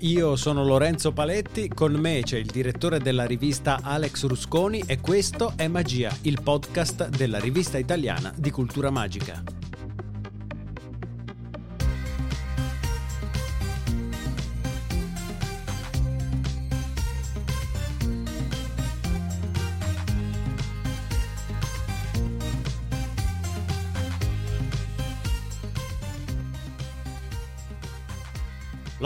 Io 0.00 0.36
sono 0.36 0.62
Lorenzo 0.62 1.12
Paletti, 1.12 1.68
con 1.68 1.92
me 1.92 2.20
c'è 2.22 2.36
il 2.36 2.50
direttore 2.50 3.00
della 3.00 3.24
rivista 3.24 3.80
Alex 3.82 4.26
Rusconi 4.26 4.82
e 4.86 5.00
questo 5.00 5.54
è 5.56 5.68
Magia, 5.68 6.14
il 6.22 6.42
podcast 6.42 7.08
della 7.08 7.38
rivista 7.38 7.78
italiana 7.78 8.30
di 8.36 8.50
cultura 8.50 8.90
magica. 8.90 9.42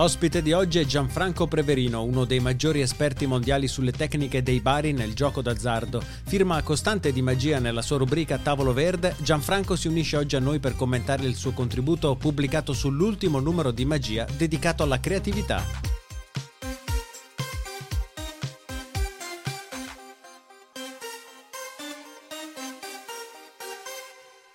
L'ospite 0.01 0.41
di 0.41 0.55
oggi 0.55 0.79
è 0.79 0.87
Gianfranco 0.87 1.46
Preverino, 1.46 2.03
uno 2.03 2.25
dei 2.25 2.41
maggiori 2.41 2.80
esperti 2.80 3.27
mondiali 3.27 3.69
sulle 3.69 3.93
tecniche 3.93 4.42
dei 4.42 4.61
bari 4.61 4.92
nel 4.92 5.12
gioco 5.12 5.42
d'azzardo. 5.42 6.02
Firma 6.25 6.62
costante 6.62 7.12
di 7.12 7.20
magia 7.20 7.59
nella 7.59 7.83
sua 7.83 7.98
rubrica 7.98 8.39
Tavolo 8.39 8.73
Verde, 8.73 9.15
Gianfranco 9.19 9.77
si 9.77 9.89
unisce 9.89 10.16
oggi 10.16 10.37
a 10.37 10.41
noi 10.41 10.59
per 10.59 10.75
commentare 10.75 11.27
il 11.27 11.34
suo 11.34 11.52
contributo 11.52 12.15
pubblicato 12.15 12.73
sull'ultimo 12.73 13.41
numero 13.41 13.73
di 13.73 13.84
magia 13.84 14.27
dedicato 14.39 14.84
alla 14.84 15.01
creatività. 15.01 15.90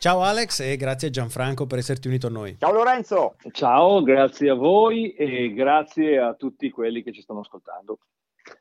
Ciao 0.05 0.21
Alex 0.21 0.59
e 0.59 0.77
grazie 0.77 1.07
a 1.07 1.09
Gianfranco 1.09 1.65
per 1.65 1.79
esserti 1.79 2.07
unito 2.07 2.27
a 2.27 2.29
noi. 2.29 2.57
Ciao 2.59 2.71
Lorenzo. 2.71 3.37
Ciao, 3.49 4.03
grazie 4.03 4.51
a 4.51 4.53
voi 4.53 5.15
e 5.15 5.51
grazie 5.51 6.19
a 6.19 6.35
tutti 6.35 6.69
quelli 6.69 7.01
che 7.01 7.11
ci 7.11 7.21
stanno 7.23 7.39
ascoltando. 7.39 7.97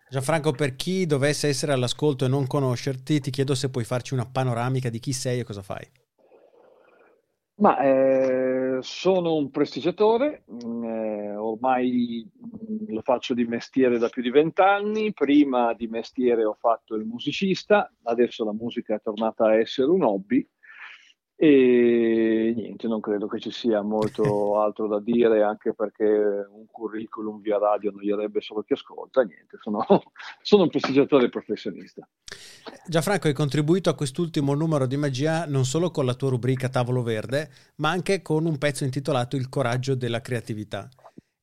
Gianfranco, 0.08 0.52
per 0.52 0.74
chi 0.74 1.04
dovesse 1.04 1.48
essere 1.48 1.72
all'ascolto 1.72 2.24
e 2.24 2.28
non 2.28 2.46
conoscerti, 2.46 3.20
ti 3.20 3.30
chiedo 3.30 3.54
se 3.54 3.68
puoi 3.68 3.84
farci 3.84 4.14
una 4.14 4.24
panoramica 4.24 4.88
di 4.88 4.98
chi 4.98 5.12
sei 5.12 5.40
e 5.40 5.44
cosa 5.44 5.60
fai. 5.60 5.86
Ma 7.56 7.78
eh, 7.78 8.78
sono 8.80 9.34
un 9.34 9.50
prestigiatore, 9.50 10.44
mm, 10.50 10.84
eh, 10.84 11.36
ormai 11.36 12.26
lo 12.88 13.02
faccio 13.02 13.34
di 13.34 13.44
mestiere 13.44 13.98
da 13.98 14.08
più 14.08 14.22
di 14.22 14.30
vent'anni, 14.30 15.12
prima 15.12 15.74
di 15.74 15.88
mestiere 15.88 16.42
ho 16.42 16.56
fatto 16.58 16.94
il 16.94 17.04
musicista, 17.04 17.92
adesso 18.04 18.46
la 18.46 18.54
musica 18.54 18.94
è 18.94 19.00
tornata 19.02 19.44
a 19.44 19.56
essere 19.56 19.90
un 19.90 20.04
hobby 20.04 20.48
e 21.36 22.52
niente, 22.54 22.86
non 22.86 23.00
credo 23.00 23.26
che 23.26 23.40
ci 23.40 23.50
sia 23.50 23.82
molto 23.82 24.58
altro 24.60 24.86
da 24.86 25.00
dire, 25.00 25.42
anche 25.42 25.74
perché 25.74 26.04
un 26.04 26.66
curriculum 26.70 27.40
via 27.40 27.58
radio 27.58 27.90
noierebbe 27.90 28.40
solo 28.40 28.62
chi 28.62 28.74
ascolta. 28.74 29.22
Niente, 29.22 29.58
sono, 29.60 29.84
sono 30.42 30.62
un 30.62 30.68
prestigiatore 30.68 31.28
professionista. 31.28 32.06
Gianfranco, 32.86 33.26
hai 33.26 33.34
contribuito 33.34 33.90
a 33.90 33.94
quest'ultimo 33.94 34.54
numero 34.54 34.86
di 34.86 34.96
magia 34.96 35.44
non 35.46 35.64
solo 35.64 35.90
con 35.90 36.06
la 36.06 36.14
tua 36.14 36.30
rubrica 36.30 36.68
Tavolo 36.68 37.02
Verde, 37.02 37.50
ma 37.76 37.90
anche 37.90 38.22
con 38.22 38.46
un 38.46 38.56
pezzo 38.56 38.84
intitolato 38.84 39.36
Il 39.36 39.48
coraggio 39.48 39.94
della 39.94 40.20
creatività. 40.20 40.88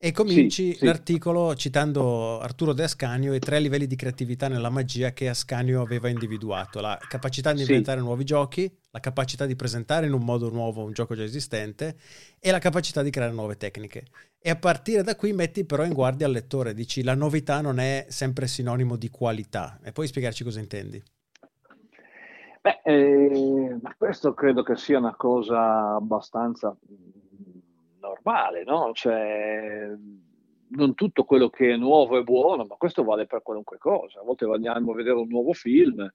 E 0.04 0.12
cominci 0.12 0.74
sì, 0.74 0.84
l'articolo 0.84 1.54
citando 1.54 2.40
Arturo 2.40 2.74
De 2.74 2.82
Ascanio 2.82 3.34
e 3.34 3.40
tre 3.40 3.60
livelli 3.60 3.86
di 3.86 3.96
creatività 3.96 4.48
nella 4.48 4.72
magia 4.72 5.12
che 5.12 5.30
Ascanio 5.30 5.80
aveva 5.84 6.10
individuato: 6.10 6.82
la 6.82 6.98
capacità 7.08 7.54
di 7.54 7.62
inventare 7.62 8.00
sì. 8.00 8.06
nuovi 8.06 8.24
giochi, 8.24 8.76
la 8.90 9.00
capacità 9.00 9.46
di 9.46 9.56
presentare 9.56 10.08
in 10.08 10.14
un 10.14 10.24
modo 10.24 10.50
nuovo 10.50 10.84
un 10.84 10.92
gioco 10.92 11.14
già 11.14 11.22
esistente 11.22 11.98
e 12.40 12.50
la 12.50 12.58
capacità 12.58 13.04
di 13.04 13.12
creare 13.12 13.32
nuove 13.32 13.58
tecniche. 13.58 14.06
E 14.40 14.50
a 14.50 14.56
partire 14.56 15.04
da 15.04 15.16
qui 15.16 15.34
metti 15.34 15.66
però 15.66 15.86
in 15.86 15.94
guardia 15.94 16.26
al 16.26 16.32
lettore, 16.32 16.74
dici 16.74 17.04
la 17.04 17.14
novità 17.14 17.62
non 17.62 17.78
è 17.78 18.08
sempre 18.10 18.48
sinonimo 18.48 18.96
di 18.96 19.12
qualità. 19.12 19.80
E 19.84 19.92
puoi 19.92 20.08
spiegarci 20.08 20.44
cosa 20.44 20.60
intendi? 20.60 21.00
Beh, 22.60 22.82
eh, 22.86 23.78
questo 24.00 24.34
credo 24.34 24.64
che 24.64 24.76
sia 24.78 24.98
una 24.98 25.16
cosa 25.16 25.94
abbastanza 25.94 26.76
normale, 28.24 28.64
no? 28.64 28.92
Cioè, 28.94 29.90
non 30.70 30.94
tutto 30.94 31.24
quello 31.24 31.50
che 31.50 31.72
è 31.72 31.76
nuovo 31.76 32.18
è 32.18 32.24
buono, 32.24 32.66
ma 32.66 32.76
questo 32.76 33.04
vale 33.04 33.26
per 33.26 33.42
qualunque 33.42 33.78
cosa. 33.78 34.20
A 34.20 34.24
volte 34.24 34.46
andiamo 34.46 34.92
a 34.92 34.96
vedere 34.96 35.16
un 35.18 35.28
nuovo 35.28 35.54
film, 35.54 36.10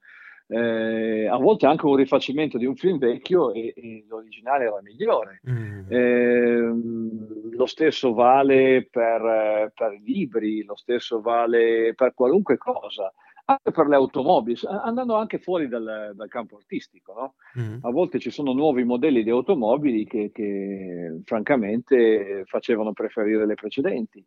eh, 0.48 1.26
a 1.26 1.36
volte 1.36 1.66
anche 1.66 1.86
un 1.86 1.96
rifacimento 1.96 2.56
di 2.56 2.66
un 2.66 2.76
film 2.76 2.98
vecchio 2.98 3.52
e, 3.52 3.74
e 3.76 4.04
l'originale 4.08 4.64
era 4.64 4.80
migliore. 4.82 5.40
Mm. 5.50 5.92
Eh, 5.92 7.54
lo 7.56 7.66
stesso 7.66 8.14
vale 8.14 8.88
per, 8.90 9.72
per 9.74 9.98
libri, 10.02 10.64
lo 10.64 10.76
stesso 10.76 11.20
vale 11.20 11.94
per 11.94 12.14
qualunque 12.14 12.56
cosa 12.56 13.12
anche 13.46 13.70
per 13.70 13.86
le 13.86 13.94
automobili, 13.94 14.58
andando 14.64 15.14
anche 15.14 15.38
fuori 15.38 15.68
dal, 15.68 16.12
dal 16.14 16.28
campo 16.28 16.56
artistico. 16.56 17.14
No? 17.14 17.34
Mm. 17.62 17.78
A 17.82 17.90
volte 17.90 18.18
ci 18.18 18.30
sono 18.30 18.52
nuovi 18.52 18.84
modelli 18.84 19.22
di 19.22 19.30
automobili 19.30 20.04
che, 20.04 20.30
che, 20.32 21.20
francamente 21.24 22.42
facevano 22.46 22.92
preferire 22.92 23.46
le 23.46 23.54
precedenti. 23.54 24.24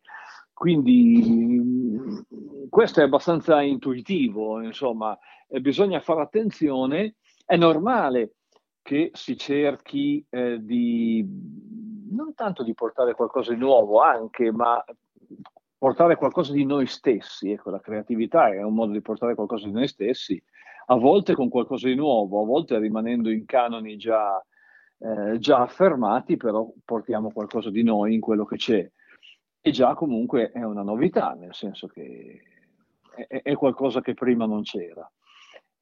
Quindi 0.52 2.24
questo 2.68 3.00
è 3.00 3.04
abbastanza 3.04 3.60
intuitivo, 3.62 4.60
insomma, 4.60 5.16
bisogna 5.60 6.00
fare 6.00 6.20
attenzione, 6.22 7.16
è 7.44 7.56
normale 7.56 8.34
che 8.82 9.10
si 9.12 9.36
cerchi 9.36 10.24
eh, 10.30 10.58
di 10.60 11.26
non 12.10 12.34
tanto 12.34 12.62
di 12.62 12.74
portare 12.74 13.14
qualcosa 13.14 13.52
di 13.52 13.58
nuovo 13.58 14.00
anche, 14.00 14.50
ma 14.50 14.82
portare 15.80 16.16
qualcosa 16.16 16.52
di 16.52 16.66
noi 16.66 16.84
stessi, 16.86 17.52
ecco, 17.52 17.70
la 17.70 17.80
creatività 17.80 18.50
è 18.50 18.62
un 18.62 18.74
modo 18.74 18.92
di 18.92 19.00
portare 19.00 19.34
qualcosa 19.34 19.64
di 19.64 19.72
noi 19.72 19.88
stessi, 19.88 20.40
a 20.88 20.96
volte 20.96 21.34
con 21.34 21.48
qualcosa 21.48 21.88
di 21.88 21.94
nuovo, 21.94 22.42
a 22.42 22.44
volte 22.44 22.78
rimanendo 22.78 23.30
in 23.30 23.46
canoni 23.46 23.96
già, 23.96 24.44
eh, 24.98 25.38
già 25.38 25.60
affermati, 25.60 26.36
però 26.36 26.70
portiamo 26.84 27.30
qualcosa 27.32 27.70
di 27.70 27.82
noi 27.82 28.12
in 28.12 28.20
quello 28.20 28.44
che 28.44 28.56
c'è. 28.56 28.90
E 29.58 29.70
già 29.70 29.94
comunque 29.94 30.50
è 30.50 30.62
una 30.62 30.82
novità, 30.82 31.32
nel 31.32 31.54
senso 31.54 31.86
che 31.86 32.42
è, 33.26 33.40
è 33.40 33.54
qualcosa 33.54 34.02
che 34.02 34.12
prima 34.12 34.44
non 34.44 34.60
c'era. 34.60 35.10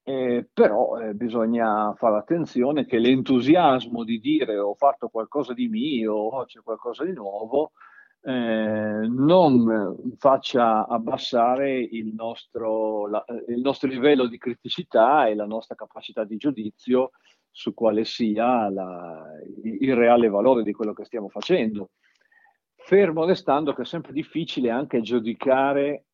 Eh, 0.04 0.48
però 0.52 0.96
eh, 1.00 1.14
bisogna 1.14 1.92
fare 1.96 2.18
attenzione 2.18 2.86
che 2.86 2.98
l'entusiasmo 2.98 4.04
di 4.04 4.20
dire 4.20 4.56
ho 4.58 4.74
fatto 4.74 5.08
qualcosa 5.08 5.54
di 5.54 5.66
mio, 5.66 6.14
o 6.14 6.44
c'è 6.44 6.60
qualcosa 6.62 7.02
di 7.02 7.12
nuovo, 7.12 7.72
eh, 8.20 9.06
non 9.08 9.96
faccia 10.16 10.86
abbassare 10.86 11.78
il 11.78 12.12
nostro, 12.14 13.06
la, 13.08 13.24
il 13.48 13.60
nostro, 13.60 13.88
livello 13.88 14.26
di 14.26 14.38
criticità 14.38 15.26
e 15.28 15.34
la 15.34 15.46
nostra 15.46 15.74
capacità 15.74 16.24
di 16.24 16.36
giudizio 16.36 17.12
su 17.50 17.74
quale 17.74 18.04
sia 18.04 18.68
la, 18.68 19.24
il 19.62 19.94
reale 19.96 20.28
valore 20.28 20.62
di 20.62 20.72
quello 20.72 20.92
che 20.92 21.04
stiamo 21.04 21.28
facendo. 21.28 21.90
Fermo 22.74 23.24
restando 23.24 23.72
che 23.72 23.82
è 23.82 23.84
sempre 23.84 24.12
difficile 24.12 24.70
anche 24.70 25.00
giudicare 25.00 26.04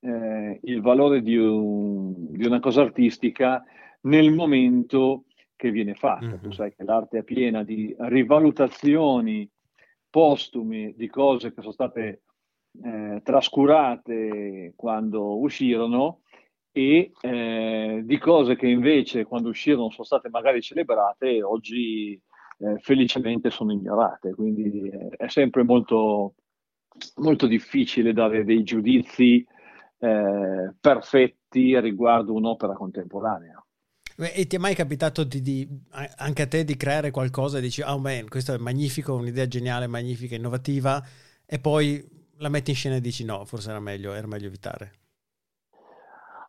eh, 0.00 0.60
il 0.62 0.80
valore 0.80 1.22
di, 1.22 1.36
un, 1.36 2.14
di, 2.32 2.46
una 2.46 2.60
cosa 2.60 2.82
artistica 2.82 3.62
nel 4.02 4.32
momento 4.32 5.24
che 5.56 5.70
viene 5.70 5.94
fatta. 5.94 6.26
Mm-hmm. 6.26 6.42
Tu 6.42 6.52
sai 6.52 6.74
che 6.74 6.84
l'arte 6.84 7.18
è 7.18 7.22
piena 7.22 7.62
di 7.62 7.94
rivalutazioni 7.98 9.48
postumi 10.14 10.94
di 10.94 11.08
cose 11.08 11.52
che 11.52 11.60
sono 11.60 11.72
state 11.72 12.22
eh, 12.84 13.20
trascurate 13.24 14.72
quando 14.76 15.40
uscirono 15.40 16.20
e 16.70 17.10
eh, 17.20 18.00
di 18.04 18.18
cose 18.18 18.54
che 18.54 18.68
invece 18.68 19.24
quando 19.24 19.48
uscirono 19.48 19.90
sono 19.90 20.04
state 20.04 20.28
magari 20.28 20.62
celebrate 20.62 21.30
e 21.30 21.42
oggi 21.42 22.12
eh, 22.58 22.78
felicemente 22.78 23.50
sono 23.50 23.72
ignorate. 23.72 24.32
Quindi 24.34 24.88
eh, 24.88 25.08
è 25.16 25.26
sempre 25.26 25.64
molto, 25.64 26.34
molto 27.16 27.48
difficile 27.48 28.12
dare 28.12 28.44
dei 28.44 28.62
giudizi 28.62 29.44
eh, 29.98 30.74
perfetti 30.80 31.80
riguardo 31.80 32.34
un'opera 32.34 32.74
contemporanea. 32.74 33.60
E 34.16 34.46
ti 34.46 34.54
è 34.54 34.58
mai 34.60 34.76
capitato 34.76 35.24
di, 35.24 35.42
di, 35.42 35.68
anche 35.90 36.42
a 36.42 36.46
te 36.46 36.62
di 36.62 36.76
creare 36.76 37.10
qualcosa 37.10 37.58
e 37.58 37.60
dici, 37.60 37.82
oh 37.82 37.98
man, 37.98 38.28
questo 38.28 38.54
è 38.54 38.58
magnifico, 38.58 39.14
un'idea 39.14 39.48
geniale, 39.48 39.88
magnifica, 39.88 40.36
innovativa, 40.36 41.02
e 41.44 41.58
poi 41.58 42.02
la 42.38 42.48
metti 42.48 42.70
in 42.70 42.76
scena 42.76 42.96
e 42.96 43.00
dici 43.00 43.24
no, 43.24 43.44
forse 43.44 43.70
era 43.70 43.80
meglio, 43.80 44.12
era 44.12 44.28
meglio 44.28 44.46
evitare? 44.46 44.92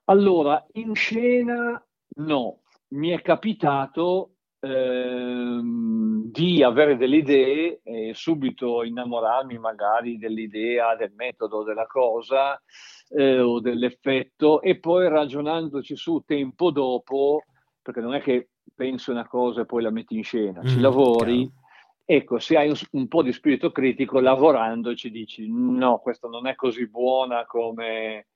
Allora, 0.05 0.63
in 0.73 0.93
scena 0.93 1.83
no, 2.17 2.59
mi 2.89 3.09
è 3.09 3.21
capitato 3.23 4.35
ehm, 4.59 6.29
di 6.31 6.61
avere 6.61 6.97
delle 6.97 7.17
idee 7.17 7.79
e 7.81 8.11
subito 8.13 8.83
innamorarmi 8.83 9.57
magari 9.57 10.17
dell'idea, 10.17 10.95
del 10.95 11.13
metodo, 11.15 11.63
della 11.63 11.87
cosa 11.87 12.61
eh, 13.09 13.39
o 13.39 13.59
dell'effetto 13.59 14.61
e 14.61 14.77
poi 14.77 15.09
ragionandoci 15.09 15.95
su 15.95 16.21
tempo 16.25 16.69
dopo 16.69 17.43
perché 17.85 18.01
non 18.01 18.15
è 18.15 18.21
che 18.21 18.49
pensi 18.73 19.11
una 19.11 19.27
cosa 19.27 19.61
e 19.61 19.65
poi 19.65 19.83
la 19.83 19.91
metti 19.91 20.15
in 20.15 20.23
scena, 20.23 20.63
ci 20.63 20.77
mm, 20.77 20.81
lavori 20.81 21.51
Ecco, 22.07 22.37
se 22.37 22.55
hai 22.55 22.69
un, 22.69 22.75
un, 22.91 23.07
po' 23.07 23.23
di 23.23 23.33
spirito 23.33 23.71
critico, 23.71 24.19
lavorando 24.19 24.93
ci 24.93 25.09
dici 25.09 25.47
no, 25.49 25.97
questa 25.97 26.27
non 26.27 26.45
è 26.45 26.53
così 26.53 26.87
buona 26.87 27.45
come, 27.47 28.27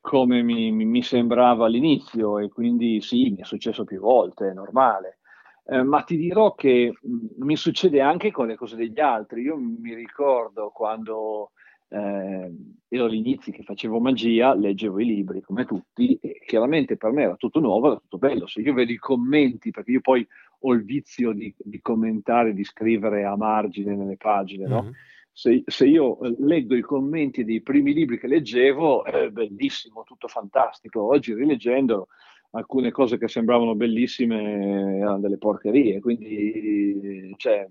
come 0.00 0.42
mi, 0.42 0.72
mi, 0.72 1.02
sembrava 1.02 1.66
all'inizio 1.66 2.40
e 2.40 2.48
quindi 2.48 3.00
sì, 3.00 3.30
mi 3.30 3.42
è 3.42 3.44
successo 3.44 3.84
più 3.84 4.00
volte, 4.00 4.48
è 4.48 4.52
normale. 4.52 5.20
Eh, 5.64 5.84
ma 5.84 6.02
ti 6.02 6.16
dirò 6.16 6.54
che 6.56 6.92
mm, 7.06 7.26
mi 7.44 7.54
succede 7.54 8.00
anche 8.00 8.32
con 8.32 8.48
le 8.48 8.56
cose 8.56 8.74
degli 8.74 8.98
altri. 8.98 9.42
Io 9.42 9.56
mi 9.56 9.94
ricordo 9.94 10.70
quando 10.70 11.52
eh, 11.92 12.50
ero 12.88 13.04
all'inizio 13.04 13.52
che 13.52 13.62
facevo 13.62 14.00
magia, 14.00 14.54
leggevo 14.54 14.98
i 14.98 15.04
libri 15.04 15.42
come 15.42 15.64
tutti 15.64 16.18
e 16.20 16.40
chiaramente 16.46 16.96
per 16.96 17.10
me 17.12 17.22
era 17.24 17.36
tutto 17.36 17.60
nuovo, 17.60 17.88
era 17.88 17.96
tutto 17.96 18.18
bello. 18.18 18.46
Se 18.46 18.60
io 18.60 18.72
vedo 18.72 18.92
i 18.92 18.96
commenti, 18.96 19.70
perché 19.70 19.92
io 19.92 20.00
poi 20.00 20.26
ho 20.60 20.72
il 20.72 20.84
vizio 20.84 21.32
di, 21.32 21.54
di 21.58 21.80
commentare, 21.80 22.54
di 22.54 22.64
scrivere 22.64 23.24
a 23.24 23.36
margine 23.36 23.94
nelle 23.94 24.16
pagine, 24.16 24.66
no? 24.66 24.82
Mm-hmm. 24.82 24.92
Se, 25.34 25.62
se, 25.64 25.86
io 25.86 26.20
eh, 26.20 26.34
leggo 26.38 26.74
i 26.74 26.82
commenti 26.82 27.44
dei 27.44 27.62
primi 27.62 27.94
libri 27.94 28.18
che 28.18 28.26
leggevo, 28.26 29.04
è 29.04 29.30
bellissimo, 29.30 30.02
tutto 30.02 30.28
fantastico. 30.28 31.02
Oggi 31.06 31.32
rileggendolo, 31.34 32.08
alcune 32.50 32.90
cose 32.90 33.18
che 33.18 33.28
sembravano 33.28 33.74
bellissime 33.74 34.98
erano 34.98 35.20
delle 35.20 35.38
porcherie, 35.38 36.00
quindi 36.00 37.32
cioè, 37.36 37.66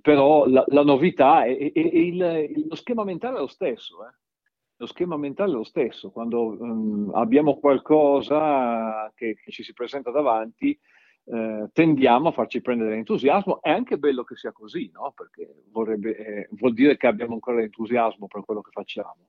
però 0.00 0.46
la, 0.46 0.64
la 0.68 0.82
novità 0.82 1.44
il, 1.46 2.66
lo 2.68 2.74
schema 2.74 3.04
mentale 3.04 3.36
è 3.36 3.40
lo 3.40 3.46
stesso. 3.46 4.06
Eh? 4.06 4.14
Lo 4.78 4.86
schema 4.86 5.16
mentale 5.16 5.52
è 5.52 5.54
lo 5.54 5.64
stesso, 5.64 6.10
quando 6.10 6.48
um, 6.60 7.10
abbiamo 7.14 7.58
qualcosa 7.58 9.10
che, 9.14 9.34
che, 9.34 9.50
ci 9.50 9.62
si 9.62 9.72
presenta 9.72 10.10
davanti, 10.10 10.78
eh, 11.28 11.70
tendiamo 11.72 12.28
a 12.28 12.32
farci 12.32 12.60
prendere 12.60 12.96
entusiasmo. 12.96 13.62
È 13.62 13.70
anche 13.70 13.96
bello 13.96 14.22
che 14.22 14.36
sia 14.36 14.52
così, 14.52 14.90
no? 14.92 15.12
perché 15.16 15.64
vorrebbe, 15.70 16.16
eh, 16.16 16.48
vuol 16.52 16.74
dire 16.74 16.96
che 16.98 17.06
abbiamo 17.06 17.34
ancora 17.34 17.62
entusiasmo 17.62 18.26
per 18.26 18.44
quello 18.44 18.60
che 18.60 18.70
facciamo. 18.70 19.28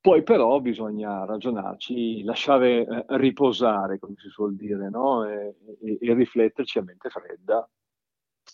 Poi 0.00 0.22
però 0.22 0.58
bisogna 0.60 1.24
ragionarci, 1.24 2.24
lasciare 2.24 2.86
eh, 2.86 3.04
riposare, 3.18 3.98
come 3.98 4.14
si 4.16 4.28
suol 4.30 4.56
dire, 4.56 4.88
no? 4.88 5.24
e, 5.28 5.54
e, 5.84 5.98
e, 6.00 6.14
rifletterci 6.14 6.78
a 6.78 6.82
mente 6.82 7.08
fredda 7.10 7.68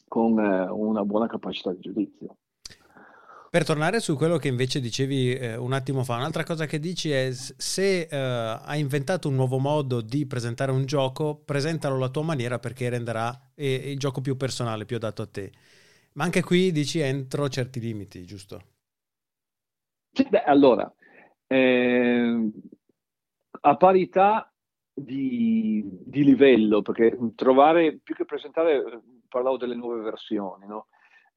con 0.09 0.39
eh, 0.39 0.69
una 0.71 1.05
buona 1.05 1.27
capacità 1.27 1.73
di 1.73 1.81
giudizio. 1.81 2.37
Per 3.51 3.65
tornare 3.65 4.01
su 4.01 4.15
quello 4.15 4.37
che 4.37 4.49
invece 4.49 4.79
dicevi 4.79 5.33
eh, 5.33 5.57
un 5.57 5.73
attimo 5.73 6.05
fa, 6.05 6.17
un'altra 6.17 6.45
cosa 6.45 6.67
che 6.67 6.79
dici 6.79 7.11
è 7.11 7.31
se 7.33 8.03
eh, 8.03 8.17
hai 8.17 8.79
inventato 8.81 9.29
un 9.29 9.37
nuovo 9.37 9.59
modo 9.59 10.03
di 10.03 10.27
presentare 10.27 10.71
un 10.71 10.85
gioco, 10.85 11.41
presentalo 11.45 11.95
alla 11.95 12.11
tua 12.11 12.23
maniera 12.23 12.59
perché 12.59 12.91
renderà 12.91 13.53
eh, 13.55 13.91
il 13.93 13.99
gioco 13.99 14.21
più 14.21 14.37
personale, 14.37 14.85
più 14.85 14.97
adatto 14.97 15.23
a 15.23 15.27
te. 15.27 15.53
Ma 16.15 16.25
anche 16.25 16.43
qui 16.43 16.73
dici 16.73 16.99
entro 16.99 17.49
certi 17.49 17.81
limiti, 17.81 18.25
giusto? 18.27 18.61
Sì, 20.13 20.27
beh, 20.29 20.43
allora, 20.43 20.93
eh, 21.47 22.51
a 23.61 23.77
parità 23.77 24.53
di, 24.93 25.83
di, 26.05 26.25
livello, 26.25 26.83
perché 26.83 27.17
trovare, 27.35 27.99
più 28.03 28.15
che 28.15 28.25
presentare, 28.25 28.83
parlavo 29.29 29.57
delle 29.57 29.75
nuove 29.75 30.01
versioni, 30.03 30.67
no? 30.67 30.87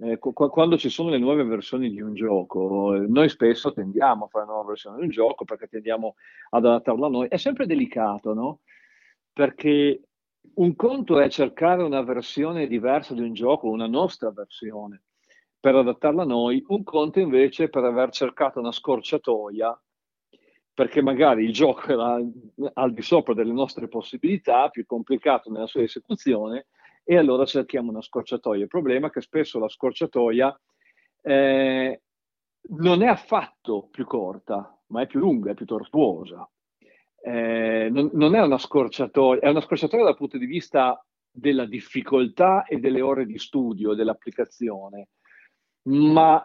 eh, 0.02 0.18
quando 0.18 0.78
ci 0.78 0.90
sono 0.90 1.10
le 1.10 1.20
nuove 1.20 1.44
versioni 1.44 1.90
di 1.92 2.02
un 2.02 2.16
gioco, 2.16 2.96
noi 3.08 3.30
spesso 3.30 3.72
tendiamo 3.72 4.26
a 4.26 4.28
fare 4.28 4.46
una 4.46 4.54
nuova 4.54 4.70
versione 4.70 4.98
di 4.98 5.04
un 5.04 5.10
gioco 5.10 5.46
perché 5.46 5.68
tendiamo 5.68 6.16
ad 6.50 6.66
adattarlo 6.66 7.06
a 7.06 7.10
noi. 7.10 7.28
È 7.28 7.38
sempre 7.38 7.68
delicato, 7.68 8.34
no? 8.34 8.62
Perché 9.32 10.02
un 10.56 10.76
conto 10.76 11.20
è 11.20 11.30
cercare 11.30 11.84
una 11.84 12.02
versione 12.02 12.66
diversa 12.66 13.14
di 13.14 13.22
un 13.22 13.34
gioco, 13.34 13.70
una 13.70 13.88
nostra 13.88 14.32
versione, 14.32 15.04
per 15.60 15.76
adattarla 15.76 16.24
a 16.24 16.26
noi, 16.26 16.64
un 16.70 16.84
conto 16.84 17.20
invece 17.20 17.66
è 17.66 17.70
per 17.70 17.84
aver 17.84 18.10
cercato 18.10 18.60
una 18.60 18.72
scorciatoia, 18.72 19.80
perché 20.74 21.04
magari 21.04 21.44
il 21.44 21.54
gioco 21.54 21.88
era 21.92 22.20
al 22.74 22.94
di 22.94 23.02
sopra 23.04 23.36
delle 23.36 23.54
nostre 23.54 23.88
possibilità, 23.88 24.70
più 24.70 24.84
complicato 24.88 25.52
nella 25.52 25.68
sua 25.68 25.84
esecuzione, 25.84 26.66
e 27.12 27.18
allora 27.18 27.44
cerchiamo 27.44 27.90
una 27.90 28.02
scorciatoia. 28.02 28.62
Il 28.62 28.69
problema 28.69 29.08
è 29.08 29.10
che 29.10 29.19
spesso 29.19 29.60
la 29.60 29.68
scorciatoia 29.68 30.58
eh, 31.24 32.02
non 32.69 33.02
è 33.02 33.08
affatto 33.08 33.90
più 33.92 34.06
corta, 34.06 34.81
ma 34.88 35.02
è 35.02 35.08
più 35.08 35.19
lunga, 35.19 35.52
è 35.52 35.54
più 35.54 35.66
tortuosa. 35.66 36.50
Eh, 37.22 37.90
non, 37.92 38.12
non, 38.13 38.34
è 38.34 38.42
una 38.42 38.58
scorciatoia, 38.58 39.42
è 39.42 39.50
una 39.50 39.60
scorciatoia 39.60 40.06
dal 40.06 40.16
punto 40.16 40.38
di 40.38 40.46
vista 40.46 41.06
della 41.30 41.66
difficoltà 41.66 42.63
e 42.63 42.78
delle 42.80 43.02
ore 43.02 43.25
di 43.25 43.38
studio, 43.38 43.94
dell'applicazione 43.94 45.10
ma 45.83 46.44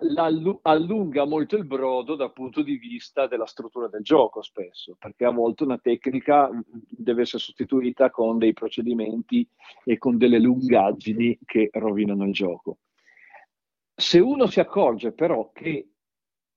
allunga 0.63 1.27
molto 1.27 1.57
il 1.57 1.67
brodo 1.67 2.15
dal 2.15 2.33
punto 2.33 2.63
di 2.63 2.77
vista 2.77 3.27
della 3.27 3.47
struttura 3.47 3.89
del 3.89 4.03
gioco 4.03 4.41
spesso, 4.41 4.97
perché 4.99 5.27
a 5.27 5.31
volte 5.31 5.65
una 5.65 5.79
tecnica 5.79 6.49
deve 6.73 7.23
essere 7.23 7.43
sostituita 7.43 8.11
con 8.11 8.39
dei 8.39 8.55
procedimenti 8.55 9.47
e 9.85 9.99
con 9.99 10.17
delle 10.17 10.39
lungaggini 10.39 11.39
che 11.45 11.69
rovinano 11.73 12.25
il 12.25 12.33
gioco. 12.33 12.79
Se 13.95 14.19
uno 14.19 14.47
si 14.47 14.61
accorge 14.61 15.13
però 15.13 15.51
che 15.53 15.91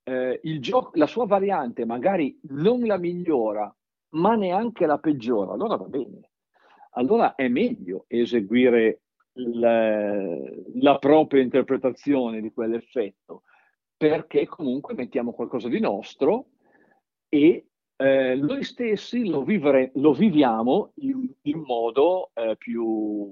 eh, 0.02 0.40
gioco, 0.60 0.92
la 0.94 1.06
sua 1.06 1.26
variante 1.26 1.84
magari 1.84 2.38
non 2.48 2.80
la 2.86 2.96
migliora, 2.96 3.74
ma 4.12 4.34
neanche 4.34 4.86
la 4.86 4.98
peggiora, 4.98 5.52
allora 5.52 5.76
va 5.76 5.86
bene. 5.86 6.30
Allora 6.94 7.34
è 7.34 7.46
meglio 7.48 8.04
eseguire 8.08 9.02
la, 9.34 10.36
la 10.74 10.98
propria 10.98 11.42
interpretazione 11.42 12.40
di 12.40 12.52
quell'effetto, 12.52 13.42
perché 13.96 14.46
comunque 14.46 14.94
mettiamo 14.94 15.32
qualcosa 15.32 15.68
di 15.68 15.80
nostro 15.80 16.46
e 17.28 17.66
eh, 17.96 18.34
noi 18.34 18.64
stessi 18.64 19.28
lo, 19.28 19.42
vivere, 19.42 19.90
lo 19.94 20.12
viviamo 20.12 20.92
in, 20.96 21.30
in 21.42 21.60
modo 21.60 22.30
eh, 22.34 22.56
più, 22.56 23.30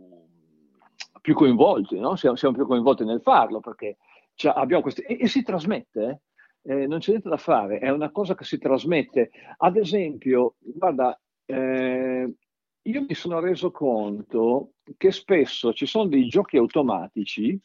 più 1.20 1.34
coinvolti, 1.34 1.98
no? 1.98 2.16
siamo, 2.16 2.36
siamo, 2.36 2.54
più 2.54 2.66
coinvolti 2.66 3.04
nel 3.04 3.22
farlo 3.22 3.60
perché 3.60 3.96
cioè, 4.34 4.52
abbiamo 4.54 4.82
questi, 4.82 5.00
e, 5.02 5.16
e, 5.20 5.26
si 5.26 5.42
trasmette, 5.42 6.20
eh? 6.62 6.86
non 6.86 6.98
c'è 6.98 7.10
niente 7.12 7.30
da 7.30 7.38
fare, 7.38 7.78
è 7.78 7.88
una 7.88 8.10
cosa 8.10 8.34
che 8.34 8.44
si 8.44 8.58
trasmette. 8.58 9.30
Ad 9.56 9.76
esempio, 9.76 10.56
guarda, 10.58 11.18
eh, 11.46 12.34
io 12.88 13.02
mi 13.02 13.14
sono 13.14 13.38
reso 13.38 13.70
conto 13.70 14.73
che 14.96 15.12
spesso 15.12 15.73
ci 15.73 15.87
sono 15.87 16.06
dei 16.06 16.26
giochi 16.26 16.56
automatici 16.56 17.58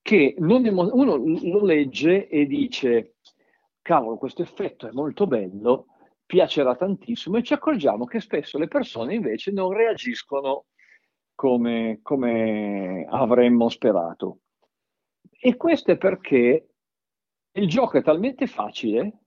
che 0.00 0.34
emo- 0.38 0.94
uno 0.94 1.16
lo 1.16 1.64
legge 1.64 2.28
e 2.28 2.46
dice, 2.46 3.16
cavolo, 3.82 4.16
questo 4.16 4.42
effetto 4.42 4.86
è 4.86 4.92
molto 4.92 5.26
bello, 5.26 5.86
piacerà 6.24 6.76
tantissimo 6.76 7.36
e 7.36 7.42
ci 7.42 7.52
accorgiamo 7.52 8.04
che 8.04 8.20
spesso 8.20 8.56
le 8.56 8.68
persone 8.68 9.14
invece 9.14 9.50
non 9.50 9.72
reagiscono 9.72 10.66
come, 11.34 11.98
come 12.02 13.06
avremmo 13.08 13.68
sperato. 13.68 14.40
E 15.28 15.56
questo 15.56 15.90
è 15.90 15.96
perché 15.96 16.68
il 17.52 17.68
gioco 17.68 17.98
è 17.98 18.02
talmente 18.02 18.46
facile 18.46 19.19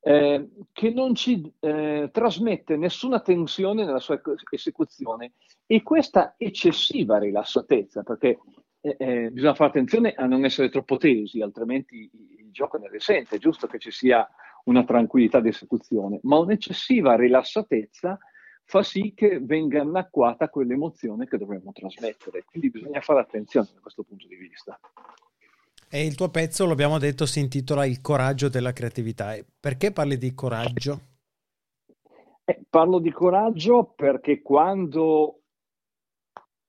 eh, 0.00 0.48
che 0.72 0.90
non 0.90 1.14
ci 1.14 1.52
eh, 1.60 2.08
trasmette 2.12 2.76
nessuna 2.76 3.20
tensione 3.20 3.84
nella 3.84 4.00
sua 4.00 4.20
esecuzione 4.50 5.32
e 5.66 5.82
questa 5.82 6.34
eccessiva 6.38 7.18
rilassatezza, 7.18 8.02
perché 8.02 8.38
eh, 8.80 8.96
eh, 8.98 9.30
bisogna 9.30 9.54
fare 9.54 9.70
attenzione 9.70 10.14
a 10.14 10.26
non 10.26 10.44
essere 10.44 10.70
troppo 10.70 10.96
tesi, 10.96 11.42
altrimenti 11.42 12.10
il 12.38 12.50
gioco 12.50 12.78
ne 12.78 12.88
risente, 12.88 13.36
è 13.36 13.38
giusto 13.38 13.66
che 13.66 13.78
ci 13.78 13.90
sia 13.90 14.26
una 14.64 14.84
tranquillità 14.84 15.40
di 15.40 15.48
esecuzione, 15.48 16.18
ma 16.22 16.38
un'eccessiva 16.38 17.14
rilassatezza 17.16 18.18
fa 18.64 18.82
sì 18.82 19.12
che 19.14 19.40
venga 19.40 19.80
annacquata 19.80 20.48
quell'emozione 20.48 21.26
che 21.26 21.38
dovremmo 21.38 21.72
trasmettere, 21.72 22.44
quindi 22.44 22.70
bisogna 22.70 23.00
fare 23.00 23.20
attenzione 23.20 23.68
da 23.74 23.80
questo 23.80 24.04
punto 24.04 24.26
di 24.28 24.36
vista. 24.36 24.78
E 25.92 26.06
il 26.06 26.14
tuo 26.14 26.28
pezzo, 26.28 26.68
l'abbiamo 26.68 26.98
detto, 26.98 27.26
si 27.26 27.40
intitola 27.40 27.84
Il 27.84 28.00
coraggio 28.00 28.48
della 28.48 28.72
creatività. 28.72 29.34
Perché 29.58 29.90
parli 29.90 30.16
di 30.18 30.32
coraggio? 30.34 31.00
Eh, 32.44 32.64
parlo 32.70 33.00
di 33.00 33.10
coraggio 33.10 33.92
perché 33.96 34.40
quando 34.40 35.40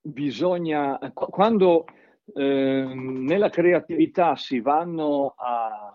bisogna, 0.02 0.98
quando 1.14 1.86
eh, 2.34 2.92
nella 2.96 3.52
creatività 3.52 4.36
si 4.36 4.60
vanno 4.60 5.36
a, 5.38 5.94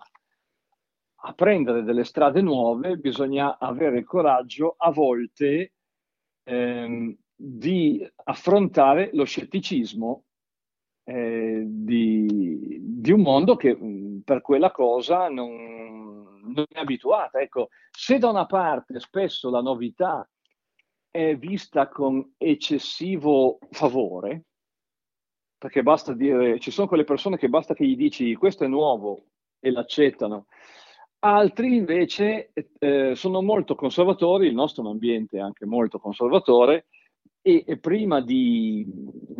a 1.15 1.33
prendere 1.33 1.83
delle 1.83 2.05
strade 2.05 2.41
nuove, 2.41 2.95
bisogna 2.95 3.57
avere 3.57 3.97
il 3.97 4.05
coraggio 4.05 4.75
a 4.77 4.89
volte 4.89 5.73
eh, 6.45 7.17
di 7.35 8.09
affrontare 8.23 9.09
lo 9.11 9.25
scetticismo 9.25 10.26
eh, 11.09 11.63
di, 11.65 12.79
di, 12.81 13.11
un 13.13 13.21
mondo 13.21 13.55
che 13.55 13.73
mh, 13.73 14.23
per 14.25 14.41
quella 14.41 14.71
cosa 14.71 15.29
non, 15.29 16.41
non, 16.43 16.65
è 16.67 16.79
abituata. 16.79 17.39
Ecco, 17.39 17.69
se 17.89 18.17
da 18.17 18.29
una 18.29 18.45
parte 18.45 18.99
spesso 18.99 19.49
la 19.49 19.61
novità 19.61 20.29
è 21.09 21.37
vista 21.37 21.87
con 21.87 22.33
eccessivo 22.37 23.57
favore, 23.71 24.43
perché 25.57 25.81
basta 25.81 26.11
dire, 26.11 26.59
ci 26.59 26.71
sono 26.71 26.87
quelle 26.87 27.05
persone 27.05 27.37
che 27.37 27.47
basta 27.47 27.73
che 27.73 27.85
gli 27.85 27.95
dici 27.95 28.35
questo 28.35 28.65
è 28.65 28.67
nuovo 28.67 29.27
e 29.61 29.71
l'accettano. 29.71 30.47
Altri 31.19 31.73
invece 31.73 32.51
eh, 32.79 33.15
sono 33.15 33.41
molto 33.41 33.75
conservatori, 33.75 34.47
il 34.47 34.53
nostro 34.53 34.83
è 34.83 34.85
un 34.85 34.91
ambiente 34.91 35.39
anche 35.39 35.65
molto 35.65 35.99
conservatore, 35.99 36.87
e, 37.47 37.63
e 37.65 37.77
prima 37.77 38.19
di, 38.19 38.85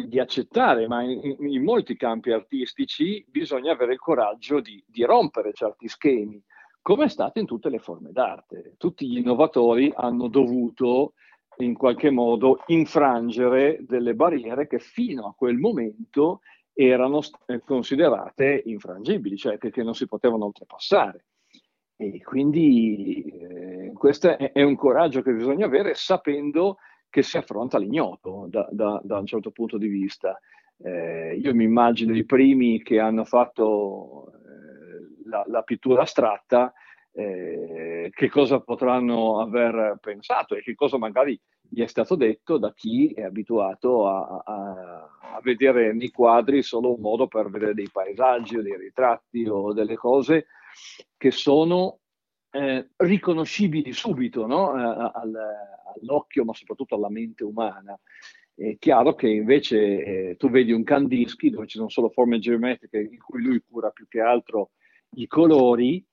di, 0.07 0.17
accettare, 0.17 0.87
ma 0.87 1.03
in, 1.03 1.35
in, 1.39 1.61
molti 1.61 1.97
campi 1.97 2.31
artistici 2.31 3.25
bisogna 3.27 3.73
avere 3.73 3.91
il 3.91 3.99
coraggio 3.99 4.61
di, 4.61 4.81
di 4.87 5.03
rompere 5.03 5.51
certi 5.51 5.89
schemi, 5.89 6.41
come 6.81 7.05
è 7.05 7.09
stato 7.09 7.39
in 7.39 7.45
tutte 7.45 7.67
le 7.67 7.79
forme 7.79 8.13
d'arte. 8.13 8.75
Tutti 8.77 9.05
gli 9.09 9.17
innovatori 9.17 9.91
hanno 9.93 10.29
dovuto 10.29 11.15
in 11.57 11.73
qualche 11.73 12.09
modo 12.09 12.63
infrangere 12.67 13.79
delle 13.81 14.15
barriere 14.15 14.67
che 14.67 14.79
fino 14.79 15.27
a 15.27 15.33
quel 15.35 15.57
momento 15.57 16.39
erano 16.71 17.19
considerate 17.65 18.61
infrangibili, 18.67 19.35
cioè 19.35 19.57
che, 19.57 19.69
che 19.69 19.83
non 19.83 19.95
si 19.95 20.07
potevano 20.07 20.45
oltrepassare. 20.45 21.25
E 21.97 22.21
quindi 22.23 23.23
eh, 23.23 23.91
questo 23.95 24.37
è, 24.37 24.53
è, 24.53 24.61
un 24.61 24.75
coraggio 24.77 25.21
che 25.21 25.33
bisogna 25.33 25.65
avere 25.65 25.93
sapendo 25.95 26.77
che 27.09 27.21
si 27.23 27.37
affronta 27.37 27.77
l'ignoto 27.77 28.47
da, 28.49 28.67
da, 28.71 28.99
da 29.03 29.17
un 29.17 29.25
certo 29.25 29.51
punto 29.51 29.77
di 29.77 29.87
vista. 29.87 30.39
Eh, 30.79 31.35
io 31.41 31.55
mi 31.55 31.63
immagino 31.63 32.15
i 32.15 32.25
primi 32.25 32.81
che 32.83 32.99
hanno 32.99 33.25
fatto 33.25 34.31
eh, 34.33 35.27
la, 35.29 35.43
la, 35.47 35.61
pittura 35.63 36.03
astratta, 36.03 36.71
eh, 37.13 38.11
che 38.13 38.29
cosa 38.29 38.59
potranno 38.59 39.39
aver 39.41 39.97
pensato 39.99 40.55
e 40.55 40.61
che 40.61 40.75
cosa 40.75 40.97
magari 40.97 41.39
gli 41.69 41.81
è 41.81 41.87
stato 41.87 42.15
detto 42.15 42.57
da 42.57 42.71
chi 42.73 43.11
è 43.11 43.23
abituato 43.23 44.07
a, 44.07 44.43
a, 44.45 45.09
a, 45.33 45.39
vedere 45.41 45.93
nei 45.93 46.11
quadri 46.11 46.61
solo 46.61 46.93
un 46.93 47.01
modo 47.01 47.27
per 47.27 47.49
vedere 47.49 47.73
dei 47.73 47.89
paesaggi 47.91 48.57
o 48.57 48.61
dei 48.61 48.77
ritratti 48.77 49.47
o 49.47 49.73
delle 49.73 49.95
cose 49.95 50.47
che 51.17 51.31
sono 51.31 51.99
eh, 52.51 52.89
riconoscibili 52.95 53.91
subito 53.91 54.45
no? 54.45 54.75
eh, 54.75 55.11
al, 55.13 55.33
all'occhio, 56.01 56.43
ma 56.45 56.53
soprattutto 56.53 56.95
alla 56.95 57.09
mente 57.09 57.43
umana. 57.43 57.99
È 58.55 58.75
chiaro 58.79 59.13
che 59.13 59.29
invece 59.29 60.03
eh, 60.03 60.35
tu 60.37 60.49
vedi 60.49 60.71
un 60.71 60.83
Kandinsky 60.83 61.49
dove 61.49 61.67
ci 61.67 61.77
sono 61.77 61.89
solo 61.89 62.09
forme 62.09 62.39
geometriche 62.39 62.97
in 62.99 63.19
cui 63.19 63.43
lui 63.43 63.61
cura 63.67 63.91
più 63.91 64.07
che 64.07 64.19
altro 64.19 64.71
i 65.11 65.27
colori 65.27 66.03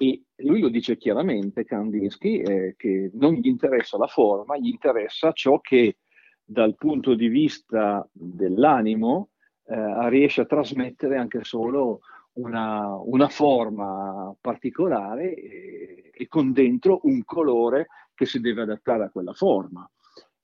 e 0.00 0.22
lui 0.36 0.60
lo 0.60 0.68
dice 0.68 0.96
chiaramente, 0.96 1.64
Kandinsky, 1.64 2.40
eh, 2.40 2.74
che 2.76 3.10
non 3.14 3.34
gli 3.34 3.48
interessa 3.48 3.98
la 3.98 4.06
forma, 4.06 4.56
gli 4.56 4.68
interessa 4.68 5.32
ciò 5.32 5.60
che 5.60 5.96
dal 6.44 6.76
punto 6.76 7.14
di 7.14 7.26
vista 7.28 8.08
dell'animo 8.12 9.30
eh, 9.64 10.08
riesce 10.08 10.42
a 10.42 10.46
trasmettere 10.46 11.16
anche 11.16 11.42
solo 11.42 12.00
una, 12.34 12.96
una 12.96 13.28
forma 13.28 14.34
particolare 14.40 15.34
e, 15.34 16.10
e, 16.14 16.28
con 16.28 16.52
dentro 16.52 17.00
un 17.02 17.24
colore 17.24 17.88
che 18.18 18.26
si 18.26 18.40
deve 18.40 18.62
adattare 18.62 19.04
a 19.04 19.10
quella 19.10 19.32
forma. 19.32 19.88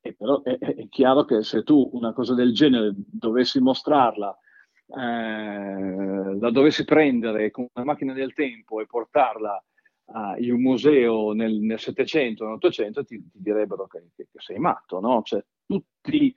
E 0.01 0.15
però 0.15 0.43
è, 0.43 0.57
è 0.59 0.89
chiaro 0.89 1.25
che 1.25 1.43
se 1.43 1.65
tu 1.65 1.91
una 1.95 2.13
cosa 2.13 2.35
del 2.35 2.55
genere 2.55 2.93
dovessi 2.95 3.59
mostrarla, 3.59 4.39
eh, 4.87 6.39
la 6.39 6.51
dovessi 6.53 6.85
prendere 6.85 7.51
con 7.51 7.67
una 7.73 7.85
macchina 7.85 8.13
del 8.13 8.33
tempo 8.33 8.81
e 8.81 8.87
portarla 8.87 9.61
uh, 10.05 10.41
in 10.41 10.53
un 10.53 10.63
museo 10.63 11.33
nel, 11.33 11.55
nel 11.55 11.81
700, 11.81 12.47
nell'800, 12.47 13.05
ti, 13.05 13.29
ti 13.29 13.43
direbbero 13.43 13.89
che, 13.89 14.11
che, 14.15 14.29
che, 14.31 14.39
sei 14.39 14.59
matto, 14.59 15.01
no? 15.01 15.23
Cioè, 15.23 15.45
tutti 15.67 16.33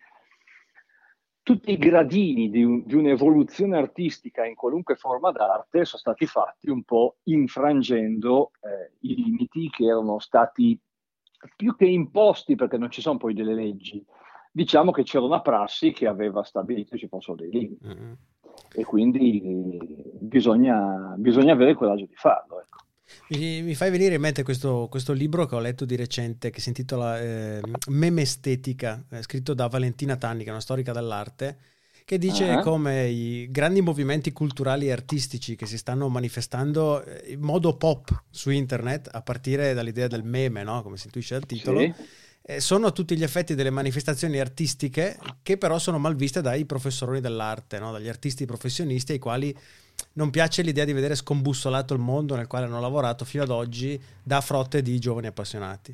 tutti 1.48 1.72
i 1.72 1.77
gradini 1.77 2.50
di, 2.50 2.62
un, 2.62 2.84
di, 2.86 2.94
un'evoluzione 2.96 3.77
artistica 3.77 4.44
in 4.46 4.53
qualunque 4.53 4.96
forma 4.96 5.32
d'arte 5.32 5.86
sono 5.86 6.01
stati 6.01 6.25
fatti 6.25 6.70
un 6.70 6.84
po' 6.84 7.20
infrangendo 7.24 8.51
eh, 8.60 8.98
i 9.08 9.15
limiti 9.15 9.70
che 9.70 9.86
erano 9.86 10.20
stati 10.20 10.77
più 11.56 11.75
che 11.75 11.86
imposti 11.86 12.56
perché 12.56 12.77
non 12.77 12.89
ci 12.89 13.01
sono 13.01 13.17
poi 13.17 13.34
delle 13.34 13.53
leggi. 13.53 14.03
Diciamo 14.51 14.91
che 14.91 15.03
c'era 15.03 15.25
una 15.25 15.41
prassi 15.41 15.91
che 15.91 16.08
aveva 16.08 16.44
stabilito 16.44 16.91
che 16.91 16.98
ci 16.98 17.08
fossero 17.08 17.36
dei 17.36 17.50
limiti 17.51 17.86
mm-hmm. 17.86 18.12
e 18.74 18.84
quindi 18.84 20.01
bisogna, 20.20 21.13
bisogna, 21.17 21.53
avere 21.53 21.72
il 21.72 21.77
coraggio 21.77 22.06
di 22.06 22.15
farlo. 22.15 22.62
Ecco. 22.62 22.86
Mi, 23.29 23.62
mi, 23.62 23.75
fai 23.75 23.91
venire 23.91 24.15
in 24.15 24.22
mente 24.22 24.44
questo, 24.44 24.88
questo, 24.89 25.13
libro 25.13 25.46
che 25.46 25.56
ho 25.56 25.60
letto 25.60 25.86
di 25.86 25.96
recente 25.96 26.50
che 26.50 26.60
si 26.60 26.70
intitola 26.70 27.20
eh, 27.20 27.62
Meme 27.89 28.22
Estetica, 28.22 29.06
eh, 29.12 29.22
scritto 29.22 29.53
da 29.53 29.67
Valentina 29.67 30.17
Tanni, 30.17 30.44
che 30.44 30.50
è 30.50 30.51
una 30.51 30.60
storica 30.60 30.91
dell'arte, 30.91 31.58
che 32.08 32.18
dice 32.18 32.50
uh-huh. 32.50 32.62
come 32.62 33.10
i 33.10 33.52
grandi 33.52 33.82
movimenti 33.82 34.32
culturali 34.32 34.88
e 34.88 34.94
artistici 34.94 35.58
che 35.58 35.66
si 35.66 35.78
stanno 35.78 36.08
manifestando 36.08 37.04
eh, 37.04 37.34
in 37.34 37.42
modo 37.42 37.76
pop 37.76 38.24
su 38.30 38.50
internet, 38.50 39.10
a 39.12 39.22
partire 39.22 39.74
dall'idea 39.74 40.08
del 40.08 40.24
meme, 40.24 40.64
no? 40.64 40.82
come 40.84 40.96
si 40.96 41.08
intuisce 41.08 41.34
dal 41.34 41.46
titolo, 41.46 41.82
sì. 41.82 41.94
eh, 42.44 42.62
sono 42.62 42.88
a 42.88 42.92
tutti 42.92 43.18
gli 43.18 43.24
effetti 43.24 43.56
delle 43.56 43.72
manifestazioni 43.72 44.40
artistiche 44.40 45.20
che 45.44 45.58
però 45.58 45.80
sono 45.80 46.00
mal 46.00 46.16
viste 46.16 46.40
dai 46.40 46.64
professori 46.64 47.20
dell'arte, 47.20 47.78
no? 47.78 47.92
dagli 47.92 48.08
artisti 48.08 48.46
professionisti 48.46 49.12
ai 49.12 49.20
quali 49.20 49.54
non 50.14 50.30
piace 50.30 50.62
l'idea 50.62 50.86
di 50.86 50.94
vedere 50.94 51.14
scombussolato 51.14 51.94
il 51.94 52.00
mondo 52.00 52.38
nel 52.38 52.48
quale 52.48 52.68
hanno 52.68 52.80
lavorato 52.80 53.26
fino 53.26 53.44
ad 53.44 53.50
oggi 53.50 54.02
da 54.24 54.40
frotte 54.40 54.82
di 54.82 54.98
giovani 54.98 55.28
appassionati. 55.28 55.94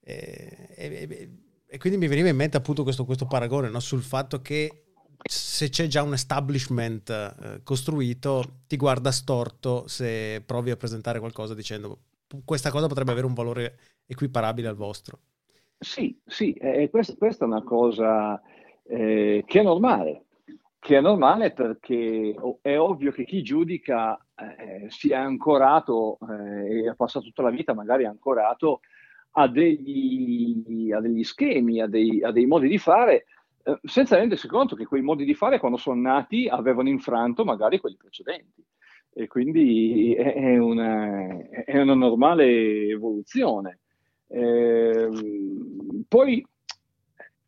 E, 0.00 0.68
e, 0.74 1.28
e 1.66 1.78
quindi 1.78 1.98
mi 1.98 2.08
veniva 2.08 2.30
in 2.30 2.36
mente 2.36 2.56
appunto 2.56 2.82
questo, 2.82 3.04
questo 3.04 3.26
paragone 3.26 3.68
no? 3.68 3.78
sul 3.80 4.02
fatto 4.02 4.40
che 4.40 4.83
se 5.24 5.68
c'è 5.68 5.86
già 5.86 6.02
un 6.02 6.12
establishment 6.12 7.10
eh, 7.10 7.62
costruito, 7.62 8.60
ti 8.66 8.76
guarda 8.76 9.10
storto 9.10 9.88
se 9.88 10.42
provi 10.44 10.70
a 10.70 10.76
presentare 10.76 11.18
qualcosa 11.18 11.54
dicendo 11.54 11.98
questa 12.44 12.70
cosa 12.70 12.88
potrebbe 12.88 13.12
avere 13.12 13.26
un 13.26 13.34
valore 13.34 13.78
equiparabile 14.06 14.68
al 14.68 14.74
vostro. 14.74 15.18
Sì, 15.78 16.18
sì, 16.24 16.52
eh, 16.52 16.88
questa, 16.90 17.14
questa, 17.16 17.44
è 17.44 17.48
una 17.48 17.62
cosa 17.62 18.40
eh, 18.84 19.44
che 19.46 19.60
è 19.60 19.62
normale, 19.62 20.24
che 20.78 20.96
è 20.96 21.00
normale 21.00 21.52
perché 21.52 22.34
è 22.60 22.78
ovvio 22.78 23.12
che 23.12 23.24
chi 23.24 23.42
giudica 23.42 24.16
eh, 24.34 24.86
si 24.88 25.10
è 25.10 25.16
ancorato 25.16 26.18
eh, 26.28 26.82
e 26.82 26.88
ha 26.88 26.94
passato 26.94 27.26
tutta 27.26 27.42
la 27.42 27.50
vita 27.50 27.74
magari 27.74 28.04
ancorato 28.04 28.80
a 29.36 29.48
degli, 29.48 30.92
a 30.92 31.00
degli 31.00 31.24
schemi, 31.24 31.80
a 31.80 31.86
dei, 31.86 32.22
a 32.22 32.30
dei, 32.30 32.46
modi 32.46 32.68
di 32.68 32.78
fare, 32.78 33.26
eh, 33.64 33.78
senza 33.82 34.16
rendersi 34.16 34.46
conto 34.46 34.76
che 34.76 34.84
quei 34.84 35.02
modi 35.02 35.24
di 35.24 35.34
fare 35.34 35.58
quando 35.58 35.78
sono 35.78 36.00
nati 36.00 36.46
avevano 36.48 36.90
infranto 36.90 37.44
magari 37.44 37.80
quelli 37.80 37.96
precedenti. 37.96 38.64
E 39.16 39.26
quindi 39.26 40.12
è, 40.14 40.58
una, 40.58 41.28
è 41.64 41.80
una, 41.80 41.94
normale 41.94 42.88
evoluzione. 42.88 43.78
Ehm, 44.26 46.04
poi 46.08 46.44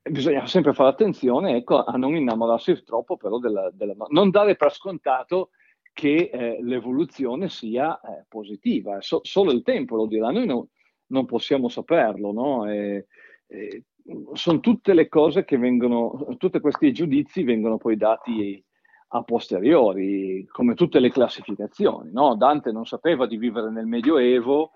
bisogna 0.02 0.46
sempre 0.46 0.72
fare 0.72 0.90
attenzione 0.90 1.56
ecco, 1.56 1.82
a 1.82 1.96
non 1.96 2.14
innamorarsi 2.14 2.84
troppo 2.84 3.16
però 3.16 3.38
della, 3.38 3.70
della 3.72 3.94
non 4.10 4.30
dare 4.30 4.54
per 4.54 4.72
scontato 4.72 5.50
che 5.92 6.30
eh, 6.32 6.58
l'evoluzione 6.62 7.48
sia 7.48 7.98
eh, 8.00 8.24
positiva, 8.28 9.00
so, 9.00 9.20
solo 9.22 9.50
il 9.50 9.62
tempo 9.62 9.96
lo 9.96 10.06
dirà, 10.06 10.30
noi 10.30 10.46
no, 10.46 10.68
non 11.06 11.24
possiamo 11.24 11.68
saperlo, 11.68 12.32
no? 12.32 12.70
E, 12.70 13.06
e, 13.46 13.84
sono 14.32 14.60
tutte 14.60 14.94
le 14.94 15.08
cose 15.08 15.44
che 15.44 15.58
vengono, 15.58 16.36
tutti 16.38 16.60
questi 16.60 16.92
giudizi 16.92 17.42
vengono 17.42 17.76
poi 17.76 17.96
dati 17.96 18.62
a 19.08 19.22
posteriori, 19.22 20.46
come 20.50 20.74
tutte 20.74 20.98
le 20.98 21.10
classificazioni, 21.10 22.10
no? 22.12 22.34
Dante 22.34 22.72
non 22.72 22.86
sapeva 22.86 23.26
di 23.26 23.36
vivere 23.36 23.70
nel 23.70 23.86
Medioevo, 23.86 24.72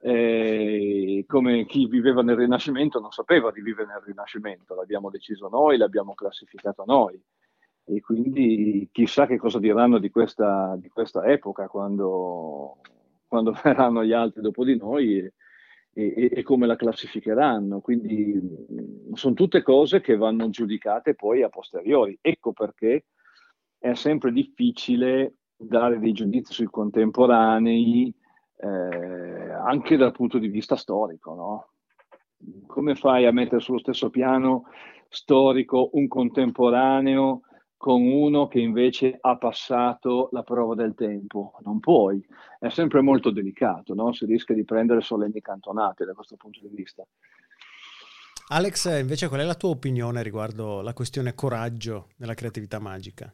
eh, 0.00 1.24
come 1.26 1.64
chi 1.66 1.86
viveva 1.86 2.22
nel 2.22 2.36
Rinascimento 2.36 3.00
non 3.00 3.10
sapeva 3.10 3.50
di 3.50 3.62
vivere 3.62 3.88
nel 3.88 4.02
Rinascimento, 4.04 4.74
l'abbiamo 4.74 5.10
deciso 5.10 5.48
noi, 5.48 5.76
l'abbiamo 5.76 6.14
classificato 6.14 6.84
noi 6.86 7.18
e 7.86 8.00
quindi 8.00 8.88
chissà 8.90 9.26
che 9.26 9.36
cosa 9.36 9.58
diranno 9.58 9.98
di 9.98 10.10
questa, 10.10 10.76
di 10.78 10.88
questa 10.88 11.24
epoca 11.26 11.68
quando, 11.68 12.78
quando, 13.26 13.52
verranno 13.62 14.04
gli 14.04 14.12
altri 14.12 14.40
dopo 14.40 14.64
di 14.64 14.76
noi 14.76 15.18
e, 15.18 15.32
e, 15.94 16.30
e, 16.32 16.42
come 16.42 16.66
la 16.66 16.76
classificheranno. 16.76 17.80
Quindi 17.80 18.40
sono 19.12 19.34
tutte 19.34 19.62
cose 19.62 20.00
che 20.00 20.16
vanno 20.16 20.50
giudicate 20.50 21.14
poi 21.14 21.42
a 21.42 21.48
posteriori. 21.48 22.18
Ecco 22.20 22.52
perché 22.52 23.06
è 23.78 23.94
sempre 23.94 24.32
difficile 24.32 25.36
dare 25.56 25.98
dei 25.98 26.12
giudizi 26.12 26.52
sui 26.52 26.66
contemporanei 26.66 28.12
eh, 28.56 28.66
anche 28.66 29.96
dal 29.96 30.12
punto 30.12 30.38
di 30.38 30.48
vista 30.48 30.76
storico, 30.76 31.34
no? 31.34 31.68
Come 32.66 32.94
fai 32.94 33.24
a 33.24 33.32
mettere 33.32 33.60
sullo 33.60 33.78
stesso 33.78 34.10
piano 34.10 34.64
storico 35.08 35.90
un 35.92 36.08
contemporaneo 36.08 37.42
con 37.76 38.02
uno 38.02 38.48
che 38.48 38.60
invece 38.60 39.16
ha 39.20 39.36
passato 39.36 40.28
la 40.32 40.42
prova 40.42 40.74
del 40.74 40.94
tempo? 40.94 41.58
Non 41.62 41.80
puoi, 41.80 42.24
è 42.58 42.68
sempre 42.68 43.00
molto 43.00 43.30
delicato, 43.30 43.94
no? 43.94 44.12
Si 44.12 44.24
rischia 44.24 44.54
di 44.54 44.64
prendere 44.64 45.00
solenni 45.00 45.40
cantonate 45.40 46.04
da 46.04 46.14
questo 46.14 46.36
punto 46.36 46.60
di 46.62 46.74
vista. 46.74 47.04
Alex, 48.48 49.00
invece, 49.00 49.28
qual 49.28 49.40
è 49.40 49.44
la 49.44 49.54
tua 49.54 49.70
opinione 49.70 50.22
riguardo 50.22 50.82
la 50.82 50.92
questione 50.92 51.34
coraggio 51.34 52.08
nella 52.16 52.34
creatività 52.34 52.78
magica? 52.78 53.32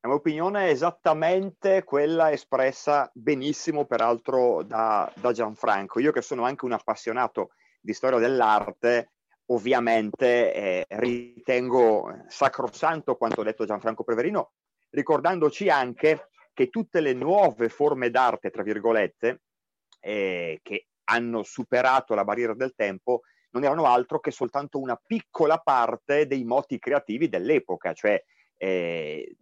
La 0.00 0.10
mia 0.10 0.18
opinione 0.18 0.66
è 0.66 0.70
esattamente 0.70 1.82
quella 1.82 2.30
espressa 2.30 3.10
benissimo, 3.14 3.86
peraltro, 3.86 4.62
da, 4.62 5.10
da 5.16 5.32
Gianfranco. 5.32 5.98
Io 5.98 6.12
che 6.12 6.20
sono 6.20 6.44
anche 6.44 6.66
un 6.66 6.72
appassionato 6.72 7.52
di 7.80 7.94
storia 7.94 8.18
dell'arte, 8.18 9.12
ovviamente 9.46 10.54
eh, 10.54 10.86
ritengo 10.88 12.24
sacrosanto 12.28 13.16
quanto 13.16 13.42
detto 13.42 13.64
Gianfranco 13.64 14.04
Preverino, 14.04 14.52
ricordandoci 14.90 15.68
anche 15.68 16.28
che 16.52 16.70
tutte 16.70 17.00
le 17.00 17.12
nuove 17.12 17.68
forme 17.68 18.10
d'arte, 18.10 18.50
tra 18.50 18.62
virgolette, 18.62 19.42
eh, 20.00 20.60
che 20.62 20.86
hanno 21.04 21.42
superato 21.42 22.14
la 22.14 22.24
barriera 22.24 22.54
del 22.54 22.74
tempo, 22.74 23.22
non 23.50 23.64
erano 23.64 23.86
altro 23.86 24.20
che 24.20 24.30
soltanto 24.30 24.78
una 24.78 24.96
piccola 24.96 25.58
parte 25.58 26.26
dei 26.26 26.44
moti 26.44 26.78
creativi 26.78 27.28
dell'epoca, 27.28 27.92
cioè 27.92 28.22
eh, 28.56 29.36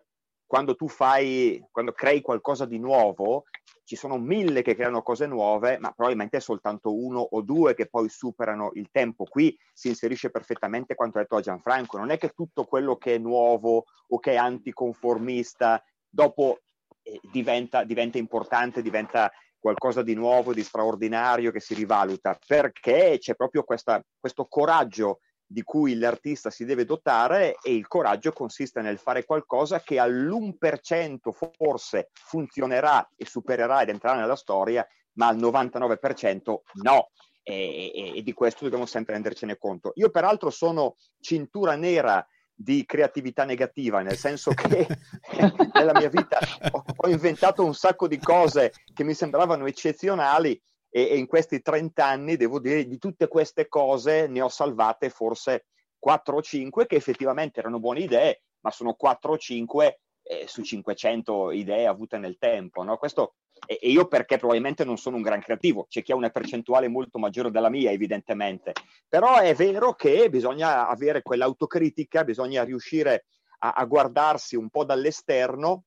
quando 0.47 0.75
tu 0.75 0.88
fai, 0.88 1.64
quando 1.71 1.92
crei 1.92 2.21
qualcosa 2.21 2.66
di 2.66 2.78
nuovo, 2.78 3.44
ci 3.92 3.99
sono 3.99 4.16
mille 4.16 4.62
che 4.62 4.75
creano 4.75 5.02
cose 5.02 5.26
nuove, 5.26 5.76
ma 5.78 5.92
probabilmente 5.92 6.38
è 6.38 6.40
soltanto 6.40 6.96
uno 6.96 7.20
o 7.20 7.42
due 7.42 7.75
che 7.75 7.90
poi 7.90 8.08
superano 8.08 8.70
il 8.72 8.88
tempo. 8.90 9.25
Qui 9.25 9.54
si 9.70 9.88
inserisce 9.88 10.30
perfettamente 10.30 10.94
quanto 10.94 11.18
detto 11.18 11.37
a 11.37 11.42
Gianfranco, 11.42 11.99
non 11.99 12.08
è 12.08 12.16
che 12.16 12.30
tutto 12.30 12.64
quello 12.64 12.96
che 12.96 13.16
è 13.16 13.18
nuovo 13.18 13.84
o 14.08 14.18
che 14.18 14.32
è 14.32 14.37
anticonformista 14.37 15.84
dopo 16.08 16.61
eh, 17.02 17.20
diventa, 17.30 17.84
diventa 17.84 18.16
importante, 18.16 18.80
diventa 18.80 19.30
qualcosa 19.58 20.00
di 20.00 20.14
nuovo, 20.14 20.54
di 20.54 20.62
straordinario 20.62 21.50
che 21.50 21.61
si 21.61 21.75
rivaluta, 21.75 22.38
perché 22.46 23.18
c'è 23.18 23.34
proprio 23.34 23.62
questa, 23.62 24.02
questo 24.18 24.46
coraggio 24.46 25.18
di 25.52 25.62
cui 25.62 25.97
l'artista 25.97 26.50
si 26.50 26.64
deve 26.64 26.85
dotare 26.85 27.56
e 27.62 27.75
il 27.75 27.87
coraggio 27.87 28.32
consiste 28.32 28.80
nel 28.80 28.99
fare 28.99 29.25
qualcosa 29.25 29.80
che 29.80 29.99
all'1% 29.99 31.30
forse 31.56 32.11
funzionerà 32.12 33.06
e 33.14 33.26
supererà 33.26 33.82
ed 33.82 33.90
entrerà 33.90 34.16
nella 34.16 34.35
storia, 34.35 34.87
ma 35.14 35.28
al 35.28 35.37
99% 35.37 36.54
no. 36.82 37.11
E, 37.44 37.90
e, 37.92 38.18
e, 38.18 38.23
di 38.23 38.32
questo 38.32 38.62
dobbiamo 38.62 38.87
sempre 38.87 39.14
rendercene 39.14 39.59
conto. 39.59 39.90
Io 39.97 40.11
peraltro 40.11 40.49
sono 40.49 40.94
cintura 41.21 41.75
nera 41.75 42.25
di 42.54 42.85
creatività 42.87 43.44
negativa, 43.44 44.00
nel 44.00 44.16
senso 44.16 44.52
che 44.52 44.87
nella 45.75 45.92
mia 45.92 46.09
vita 46.09 46.38
ho, 46.71 46.85
ho 46.94 47.09
inventato 47.09 47.64
un 47.64 47.75
sacco 47.75 48.06
di 48.06 48.18
cose 48.18 48.73
che 48.94 49.02
mi 49.02 49.12
sembravano 49.12 49.66
eccezionali 49.66 50.61
e, 50.94 51.08
e 51.08 51.16
in 51.16 51.26
questi 51.26 51.62
30 51.62 52.04
anni, 52.04 52.37
devo 52.37 52.61
dire, 52.61 52.87
di 52.87 52.99
tutte 52.99 53.26
queste 53.26 53.66
cose 53.66 54.26
ne 54.26 54.42
ho 54.42 54.49
salvate 54.49 55.08
forse 55.08 55.64
4 55.99 56.37
o 56.37 56.42
5 56.42 56.87
che 56.87 56.96
effettivamente 56.96 57.61
erano 57.61 57.80
buone 57.80 58.00
idee, 58.00 58.42
ma 58.61 58.70
sono 58.70 58.92
4 58.92 59.32
o 59.32 59.38
5 59.38 60.00
eh, 60.25 60.44
su 60.46 60.62
500 60.62 61.50
idee 61.52 61.87
avute 61.87 62.18
nel 62.18 62.37
tempo. 62.38 62.82
No? 62.82 62.99
Questo, 62.99 63.37
e, 63.66 63.78
e, 63.80 63.88
io 63.88 64.06
perché 64.06 64.37
probabilmente 64.37 64.84
non 64.84 64.99
sono 64.99 65.16
un 65.16 65.22
gran 65.22 65.40
creativo, 65.40 65.87
c'è 65.88 66.02
chi 66.02 66.12
ha 66.12 66.16
una 66.16 66.28
percentuale 66.28 66.88
molto 66.88 67.18
maggiore 67.18 67.50
della 67.50 67.70
mia, 67.70 67.90
evidentemente. 67.90 68.72
Però 69.08 69.38
è 69.38 69.54
vero 69.54 69.94
che 69.94 70.28
bisogna 70.28 70.88
avere 70.88 71.22
quell'autocritica, 71.22 72.25
bisogna 72.25 72.64
riuscire 72.64 73.25
a, 73.61 73.72
a 73.72 73.84
guardarsi 73.87 74.56
un 74.56 74.68
po' 74.68 74.84
dall'esterno 74.84 75.84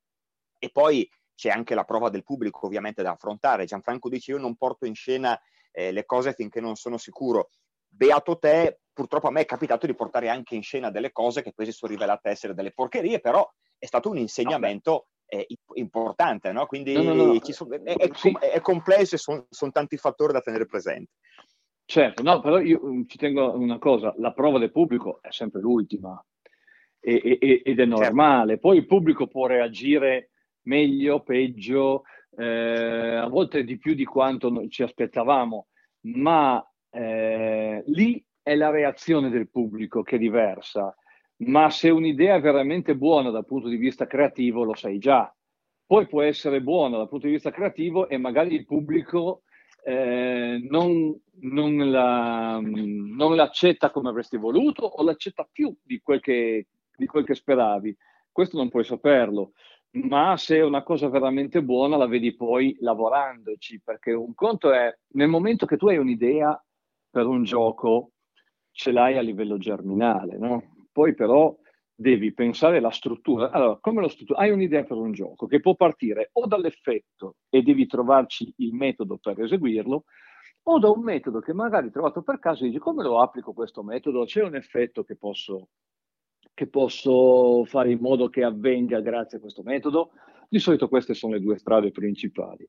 e 0.57 0.69
poi 0.71 1.07
c'è 1.35 1.49
anche 1.49 1.75
la 1.75 1.83
prova 1.83 2.09
del 2.09 2.23
pubblico 2.23 2.65
ovviamente 2.65 3.03
da 3.03 3.11
affrontare. 3.11 3.65
Gianfranco 3.65 4.09
dice 4.09 4.31
io 4.31 4.37
non 4.37 4.55
porto 4.55 4.85
in 4.85 4.95
scena 4.95 5.39
eh, 5.71 5.91
le 5.91 6.05
cose 6.05 6.33
finché 6.33 6.61
non 6.61 6.75
sono 6.75 6.97
sicuro. 6.97 7.49
Beato 7.87 8.37
te, 8.37 8.79
purtroppo 8.91 9.27
a 9.27 9.31
me 9.31 9.41
è 9.41 9.45
capitato 9.45 9.85
di 9.85 9.95
portare 9.95 10.29
anche 10.29 10.55
in 10.55 10.63
scena 10.63 10.89
delle 10.89 11.11
cose 11.11 11.41
che 11.43 11.53
poi 11.53 11.65
si 11.65 11.71
sono 11.71 11.91
rivelate 11.91 12.29
essere 12.29 12.53
delle 12.53 12.71
porcherie, 12.71 13.19
però 13.19 13.47
è 13.77 13.85
stato 13.85 14.09
un 14.09 14.17
insegnamento 14.17 15.07
eh, 15.27 15.47
importante, 15.73 16.51
no? 16.51 16.65
Quindi 16.65 16.93
no, 16.93 17.01
no, 17.01 17.13
no. 17.13 17.39
Sono, 17.43 17.75
è, 17.75 17.95
è, 17.95 18.09
sì. 18.13 18.35
è, 18.39 18.61
complesso 18.61 19.15
e 19.15 19.17
sono 19.17 19.45
son 19.49 19.71
tanti 19.71 19.97
fattori 19.97 20.33
da 20.33 20.41
tenere 20.41 20.65
presenti. 20.65 21.11
Certo, 21.85 22.23
no, 22.23 22.39
però 22.41 22.59
io 22.59 22.81
mm, 22.83 23.03
ci 23.07 23.17
tengo 23.17 23.51
a 23.51 23.55
una 23.55 23.77
cosa, 23.77 24.13
la 24.17 24.33
prova 24.33 24.57
del 24.57 24.71
pubblico 24.71 25.21
è 25.21 25.31
sempre 25.31 25.61
l'ultima 25.61 26.23
e, 26.99 27.37
e, 27.39 27.61
ed 27.63 27.79
è 27.79 27.85
certo. 27.85 27.85
normale, 27.85 28.53
certo. 28.53 28.67
poi 28.67 28.77
il 28.77 28.85
pubblico 28.87 29.27
può 29.27 29.45
reagire 29.45 30.31
meglio, 30.65 31.21
peggio, 31.21 32.03
eh, 32.37 33.15
a 33.15 33.27
volte 33.27 33.63
di 33.63 33.77
più 33.77 33.93
di 33.93 34.05
quanto 34.05 34.67
ci 34.67 34.83
aspettavamo, 34.83 35.67
ma 36.01 36.63
eh, 36.91 37.83
lì 37.87 38.23
è 38.41 38.55
la 38.55 38.69
reazione 38.69 39.29
del 39.29 39.49
pubblico 39.49 40.03
che 40.03 40.17
è 40.17 40.19
diversa. 40.19 40.95
Ma 41.37 41.69
se 41.69 41.89
un'idea 41.89 42.35
è 42.35 42.41
veramente 42.41 42.95
buona 42.95 43.29
dal 43.29 43.45
punto 43.45 43.67
di 43.67 43.75
vista 43.75 44.07
creativo, 44.07 44.63
lo 44.63 44.75
sai 44.75 44.99
già. 44.99 45.33
Poi 45.85 46.07
può 46.07 46.21
essere 46.21 46.61
buona 46.61 46.97
dal 46.97 47.09
punto 47.09 47.27
di 47.27 47.33
vista 47.33 47.51
creativo 47.51 48.07
e 48.07 48.17
magari 48.17 48.55
il 48.55 48.65
pubblico 48.65 49.43
eh, 49.83 50.65
non, 50.67 51.15
non, 51.41 51.91
la, 51.91 52.59
non, 52.59 53.35
l'accetta 53.35 53.91
come 53.91 54.09
avresti 54.09 54.37
voluto 54.37 54.83
o 54.85 55.03
l'accetta 55.03 55.47
più 55.51 55.75
di 55.83 55.99
quel, 56.01 56.21
che, 56.21 56.67
di 56.95 57.05
quel 57.05 57.25
che 57.25 57.35
speravi. 57.35 57.95
Questo 58.31 58.57
non 58.57 58.69
puoi 58.69 58.83
saperlo 58.83 59.51
ma 60.03 60.35
se 60.37 60.57
è 60.57 60.63
una 60.63 60.83
cosa 60.83 61.09
veramente 61.09 61.63
buona 61.63 61.97
la 61.97 62.07
vedi 62.07 62.35
poi 62.35 62.75
lavorandoci, 62.79 63.81
perché 63.81 64.11
un 64.11 64.33
conto 64.33 64.71
è 64.71 64.93
nel 65.13 65.27
momento 65.27 65.65
che 65.65 65.77
tu 65.77 65.87
hai 65.87 65.97
un'idea 65.97 66.61
per 67.09 67.25
un 67.25 67.43
gioco, 67.43 68.11
ce 68.71 68.91
l'hai 68.91 69.17
a 69.17 69.21
livello 69.21 69.57
germinale, 69.57 70.37
no? 70.37 70.75
Poi 70.91 71.13
però 71.13 71.55
devi 71.93 72.33
pensare 72.33 72.77
alla 72.77 72.91
struttura. 72.91 73.49
Allora, 73.51 73.77
come 73.79 74.01
lo 74.01 74.09
struttura? 74.09 74.39
Hai 74.39 74.51
un'idea 74.51 74.83
per 74.83 74.97
un 74.97 75.13
gioco 75.13 75.45
che 75.47 75.61
può 75.61 75.75
partire 75.75 76.29
o 76.33 76.45
dall'effetto 76.45 77.37
e 77.49 77.61
devi 77.61 77.85
trovarci 77.85 78.53
il 78.57 78.73
metodo 78.73 79.17
per 79.17 79.39
eseguirlo, 79.41 80.03
o 80.67 80.79
da 80.79 80.89
un 80.89 81.03
metodo 81.03 81.39
che 81.39 81.53
magari 81.53 81.85
hai 81.85 81.91
trovato 81.91 82.21
per 82.21 82.39
caso 82.39 82.63
e 82.63 82.67
dici 82.67 82.79
come 82.79 83.03
lo 83.03 83.21
applico 83.21 83.53
questo 83.53 83.83
metodo? 83.83 84.25
C'è 84.25 84.43
un 84.43 84.55
effetto 84.55 85.03
che 85.03 85.15
posso 85.15 85.69
che 86.55 86.67
posso 86.67 87.65
fare 87.65 87.91
in 87.91 87.99
modo 87.99 88.29
che 88.29 88.43
avvenga 88.43 89.01
grazie 89.01 89.37
a 89.37 89.41
questo 89.41 89.61
metodo? 89.61 90.11
Di 90.49 90.57
solito 90.57 90.87
queste 90.87 91.13
sono 91.13 91.33
le 91.33 91.41
due 91.41 91.57
strade 91.57 91.91
principali. 91.91 92.67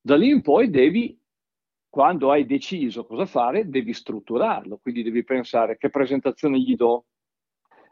Da 0.00 0.16
lì 0.16 0.30
in 0.30 0.40
poi 0.40 0.70
devi, 0.70 1.20
quando 1.90 2.30
hai 2.30 2.46
deciso 2.46 3.04
cosa 3.04 3.26
fare, 3.26 3.68
devi 3.68 3.92
strutturarlo, 3.92 4.78
quindi 4.78 5.02
devi 5.02 5.24
pensare 5.24 5.76
che 5.76 5.90
presentazione 5.90 6.60
gli 6.60 6.76
do, 6.76 7.06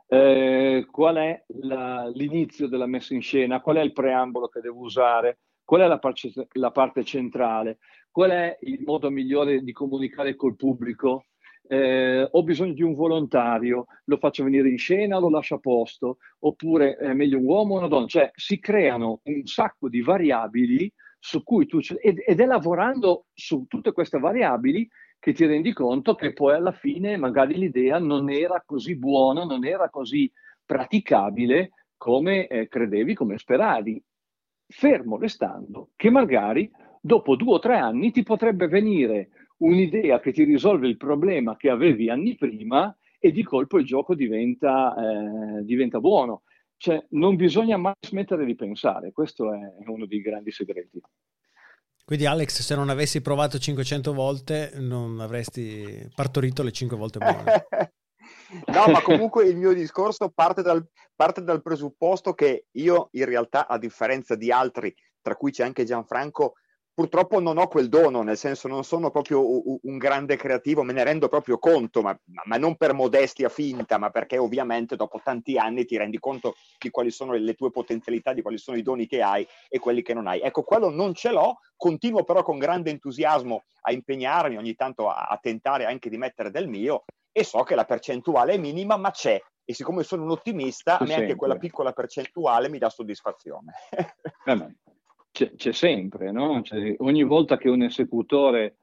eh, 0.07 0.87
qual 0.91 1.17
è 1.17 1.45
la, 1.63 2.09
l'inizio 2.15 2.69
della 2.69 2.87
messa 2.87 3.13
in 3.13 3.21
scena, 3.21 3.61
qual 3.61 3.77
è 3.77 3.81
il 3.81 3.93
preambolo 3.93 4.47
che 4.47 4.61
devo 4.61 4.81
usare, 4.81 5.41
qual 5.65 5.81
è 5.81 5.87
la, 5.89 5.99
parce, 5.99 6.31
la 6.53 6.71
parte 6.71 7.03
centrale, 7.03 7.79
qual 8.13 8.31
è 8.31 8.57
il 8.61 8.83
modo 8.85 9.11
migliore 9.11 9.61
di 9.63 9.73
comunicare 9.73 10.37
col 10.37 10.55
pubblico, 10.55 11.27
eh, 11.69 12.29
ho 12.31 12.43
bisogno 12.43 12.73
di 12.73 12.83
un 12.83 12.95
volontario, 12.95 13.87
lo 14.05 14.17
faccio 14.17 14.45
venire 14.45 14.69
in 14.69 14.79
scena, 14.79 15.19
lo 15.19 15.31
lascio 15.31 15.57
a 15.57 15.59
posto, 15.59 16.19
oppure 16.41 16.97
è 16.97 17.13
meglio 17.13 17.39
un 17.39 17.45
uomo 17.45 17.75
o 17.75 17.79
una 17.79 17.89
donna. 17.89 18.07
Cioè 18.07 18.31
si 18.35 18.59
creano 18.59 19.21
un 19.25 19.45
sacco 19.45 19.89
di 19.89 20.01
variabili 20.01 20.93
su 21.19 21.43
cui 21.43 21.67
tu... 21.67 21.79
Ed, 22.01 22.23
ed 22.25 22.41
è 22.41 22.47
lavorando 22.47 23.27
su 23.33 23.65
tutte 23.67 23.93
queste 23.93 24.19
variabili 24.19 24.89
che 25.19 25.33
ti 25.33 25.45
rendi 25.47 25.73
conto 25.73 26.15
che 26.15 26.33
poi 26.33 26.55
alla 26.55 26.73
fine 26.73 27.17
magari 27.17 27.57
l'idea 27.57 27.99
non 27.99 28.31
era 28.31 28.63
così 28.65 28.97
buona, 28.97 29.45
non 29.45 29.65
era 29.65 29.89
così 29.89 30.31
praticabile 30.65 31.71
come 31.97 32.47
eh, 32.47 32.69
credevi, 32.69 33.15
come 33.15 33.39
speravi. 33.39 34.03
Fermo 34.69 35.17
restando 35.17 35.91
che 35.97 36.11
magari 36.11 36.71
dopo 37.01 37.37
due 37.37 37.55
o 37.55 37.59
tre 37.59 37.77
anni 37.77 38.11
ti 38.11 38.23
potrebbe 38.23 38.67
venire 38.67 39.31
un'idea 39.59 40.21
che 40.21 40.33
ti 40.33 40.45
risolve 40.45 40.89
il 40.89 40.97
problema 40.97 41.57
che 41.57 41.71
avevi 41.71 42.11
anni 42.11 42.37
prima 42.37 42.97
e 43.19 43.33
di 43.33 43.43
colpo 43.43 43.79
il 43.79 43.87
gioco 43.87 44.15
diventa, 44.15 44.95
eh, 44.97 45.65
diventa 45.65 46.01
buono. 46.01 46.43
Cioè, 46.77 47.07
non 47.11 47.37
bisogna 47.37 47.77
mai 47.79 47.95
smettere 48.01 48.45
di 48.45 48.55
pensare, 48.55 49.13
questo 49.13 49.53
è 49.53 49.59
uno 49.87 50.07
dei 50.07 50.21
grandi 50.21 50.53
segreti. 50.53 51.01
Quindi 52.05 52.27
Alex, 52.27 52.61
se 52.61 52.77
non 52.77 52.89
avessi 52.89 53.21
provato 53.21 53.59
500 53.59 54.13
volte, 54.13 54.73
non 54.77 55.19
avresti 55.19 56.09
partorito 56.15 56.63
le 56.63 56.71
5 56.71 56.97
volte 56.97 57.19
buone. 57.19 57.67
no, 58.67 58.93
ma 58.93 59.03
comunque 59.03 59.49
il 59.49 59.57
mio 59.57 59.73
discorso 59.73 60.31
parte 60.31 60.63
dal, 60.63 60.87
parte 61.17 61.43
dal 61.43 61.63
presupposto 61.63 62.35
che 62.35 62.67
io 62.73 63.09
in 63.13 63.25
realtà, 63.25 63.67
a 63.67 63.79
differenza 63.79 64.37
di 64.37 64.53
altri, 64.53 64.95
tra 65.21 65.35
cui 65.35 65.51
c'è 65.51 65.65
anche 65.65 65.83
Gianfranco, 65.83 66.55
purtroppo 66.97 67.41
non 67.41 67.59
ho 67.59 67.69
quel 67.69 67.91
dono, 67.91 68.23
nel 68.23 68.39
senso 68.39 68.69
non 68.69 68.83
sono 68.83 69.11
proprio 69.11 69.43
un 69.87 69.99
grande 69.99 70.37
creativo, 70.37 70.83
me 70.83 70.95
ne 70.95 71.05
rendo 71.05 71.29
proprio 71.29 71.59
conto, 71.59 72.01
ma, 72.01 72.19
ma, 72.45 72.57
non 72.57 72.77
per 72.77 72.95
modestia 72.95 73.51
finta, 73.51 73.99
ma 73.99 74.09
perché 74.09 74.39
ovviamente 74.39 74.97
dopo 74.97 75.21
tanti 75.23 75.59
anni 75.59 75.85
ti 75.85 75.99
rendi 75.99 76.19
conto 76.19 76.57
di 76.79 76.89
quali 76.89 77.11
sono 77.11 77.35
le 77.35 77.53
tue 77.53 77.71
potenzialità, 77.71 78.33
di 78.33 78.41
quali 78.41 78.57
sono 78.57 78.79
i 78.79 78.83
doni 78.83 79.07
che 79.07 79.21
hai 79.21 79.47
e 79.69 79.79
quelli 79.79 80.01
che 80.01 80.15
non 80.15 80.27
hai. 80.27 80.41
Ecco, 80.41 80.63
quello 80.63 80.89
non 80.89 81.13
ce 81.13 81.33
l'ho, 81.33 81.59
continuo 81.77 82.25
però 82.25 82.43
con 82.43 82.57
grande 82.57 82.89
entusiasmo 82.89 83.65
a 83.83 83.93
impegnarmi, 83.93 84.57
ogni 84.57 84.75
tanto 84.75 85.11
a, 85.11 85.27
a 85.27 85.37
tentare 85.37 85.85
anche 85.85 86.09
di 86.09 86.17
mettere 86.17 86.51
del 86.51 86.67
mio 86.67 87.05
e 87.31 87.45
so 87.45 87.63
che 87.63 87.75
la 87.75 87.85
percentuale 87.85 88.55
è 88.55 88.59
minima, 88.59 88.97
ma 88.97 89.11
c'è. 89.11 89.39
E 89.67 89.75
siccome 89.75 90.03
sono 90.03 90.23
un 90.23 90.31
ottimista, 90.31 90.99
a 90.99 91.05
me 91.05 91.13
anche 91.13 91.35
quella 91.35 91.57
piccola 91.57 91.93
percentuale 91.93 92.71
mi 92.71 92.79
dà 92.79 92.89
soddisfazione. 92.89 93.75
eh 94.47 94.77
c'è, 95.37 95.55
c'è 95.55 95.73
sempre, 95.73 96.33
no? 96.33 96.63
Cioè, 96.63 96.95
ogni 97.01 97.23
volta 97.23 97.59
che 97.59 97.69
un 97.69 97.83
esecutore 97.83 98.79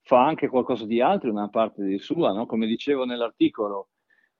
fa 0.00 0.24
anche 0.24 0.48
qualcosa 0.48 0.86
di 0.86 1.02
altro, 1.02 1.30
una 1.30 1.50
parte 1.50 1.84
di 1.84 1.98
sua, 1.98 2.32
no? 2.32 2.46
come 2.46 2.66
dicevo 2.66 3.04
nell'articolo, 3.04 3.88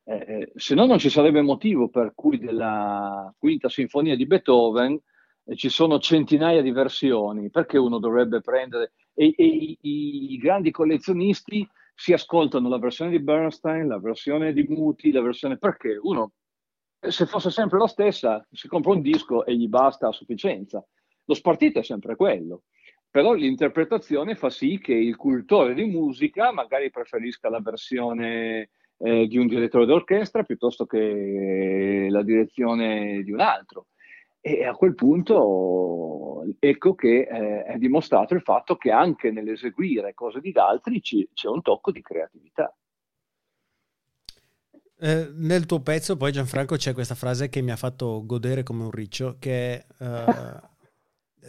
eh, 0.05 0.15
eh, 0.15 0.53
se 0.55 0.75
no 0.75 0.87
non 0.87 0.99
ci 0.99 1.11
sarebbe 1.11 1.43
motivo 1.43 1.91
per 1.91 2.13
cui 2.15 2.39
della 2.39 3.33
quinta 3.39 3.69
sinfonia 3.69 4.17
di 4.17 4.25
Beethoven 4.27 4.99
eh, 5.45 5.55
ci 5.55 5.69
sono 5.69 5.99
centinaia 5.99 6.63
di 6.63 6.71
versioni, 6.71 7.51
perché 7.51 7.77
uno 7.77 7.99
dovrebbe 7.99 8.41
prendere, 8.41 8.93
e, 9.13 9.35
e 9.37 9.45
i, 9.45 9.79
i, 9.83 10.39
grandi 10.39 10.71
collezionisti 10.71 11.69
si 11.95 12.15
ascoltano 12.15 12.71
la 12.71 12.79
versione 12.79 13.11
di 13.11 13.21
Bernstein, 13.21 13.87
la 13.87 14.01
versione 14.01 14.55
di 14.55 14.63
Muti, 14.67 15.13
la 15.13 15.21
versione 15.21 15.59
perché 15.59 15.99
uno, 16.01 16.33
se 16.99 17.27
fosse 17.27 17.51
sempre 17.51 17.79
la 17.79 17.87
stessa, 17.87 18.47
si 18.51 18.67
compra 18.67 18.93
un 18.93 19.03
disco 19.03 19.45
e 19.45 19.55
gli 19.55 19.69
basta 19.69 20.09
a 20.09 20.13
sufficienza. 20.13 20.83
Lo 21.31 21.37
spartito 21.37 21.79
è 21.79 21.85
sempre 21.85 22.17
quello, 22.17 22.65
però 23.09 23.35
l'interpretazione 23.35 24.35
fa 24.35 24.51
sì 24.51 24.81
che 24.81 24.95
il 24.95 25.15
cultore 25.15 25.75
di 25.75 25.85
musica 25.85 26.51
magari 26.51 26.91
preferisca 26.91 27.49
la 27.49 27.61
versione 27.61 28.71
eh, 28.97 29.29
di 29.29 29.39
un 29.39 29.47
direttore 29.47 29.87
d'orchestra 29.87 30.43
piuttosto 30.43 30.87
che 30.87 32.09
la 32.11 32.25
direzione 32.25 33.23
di 33.23 33.31
un 33.31 33.39
altro. 33.39 33.87
E 34.41 34.65
a 34.65 34.73
quel 34.75 34.97
punto 34.97 36.45
ecco 36.59 36.97
che 36.97 37.29
eh, 37.31 37.63
è 37.63 37.77
dimostrato 37.79 38.35
il 38.35 38.43
fatto 38.43 38.75
che 38.75 38.91
anche 38.91 39.31
nell'eseguire 39.31 40.15
cose 40.15 40.41
di 40.41 40.51
altri 40.57 41.01
ci, 41.01 41.29
c'è 41.33 41.47
un 41.47 41.63
tocco 41.63 41.93
di 41.93 42.03
creatività. 42.03 42.75
Eh, 44.99 45.31
nel 45.33 45.65
tuo 45.65 45.81
pezzo 45.81 46.17
poi 46.17 46.33
Gianfranco 46.33 46.75
c'è 46.75 46.93
questa 46.93 47.15
frase 47.15 47.49
che 47.49 47.63
mi 47.63 47.71
ha 47.71 47.77
fatto 47.77 48.25
godere 48.27 48.65
come 48.65 48.83
un 48.83 48.91
riccio 48.91 49.37
che 49.39 49.77
è 49.77 49.87
uh, 49.99 50.69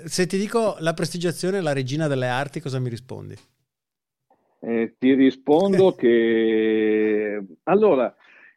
Se 0.05 0.25
ti 0.25 0.37
dico 0.37 0.75
la 0.79 0.93
prestigiazione 0.93 1.61
la 1.61 1.73
regina 1.73 2.07
delle 2.07 2.27
arti, 2.27 2.61
cosa 2.61 2.79
mi 2.79 2.89
rispondi? 2.89 3.35
Eh, 4.59 4.95
ti 4.97 5.13
rispondo 5.13 5.93
che 5.95 7.45
allora, 7.63 8.15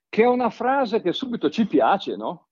che 0.08 0.22
è 0.22 0.26
una 0.26 0.50
frase 0.50 1.00
che 1.00 1.12
subito 1.12 1.50
ci 1.50 1.66
piace, 1.66 2.16
no? 2.16 2.48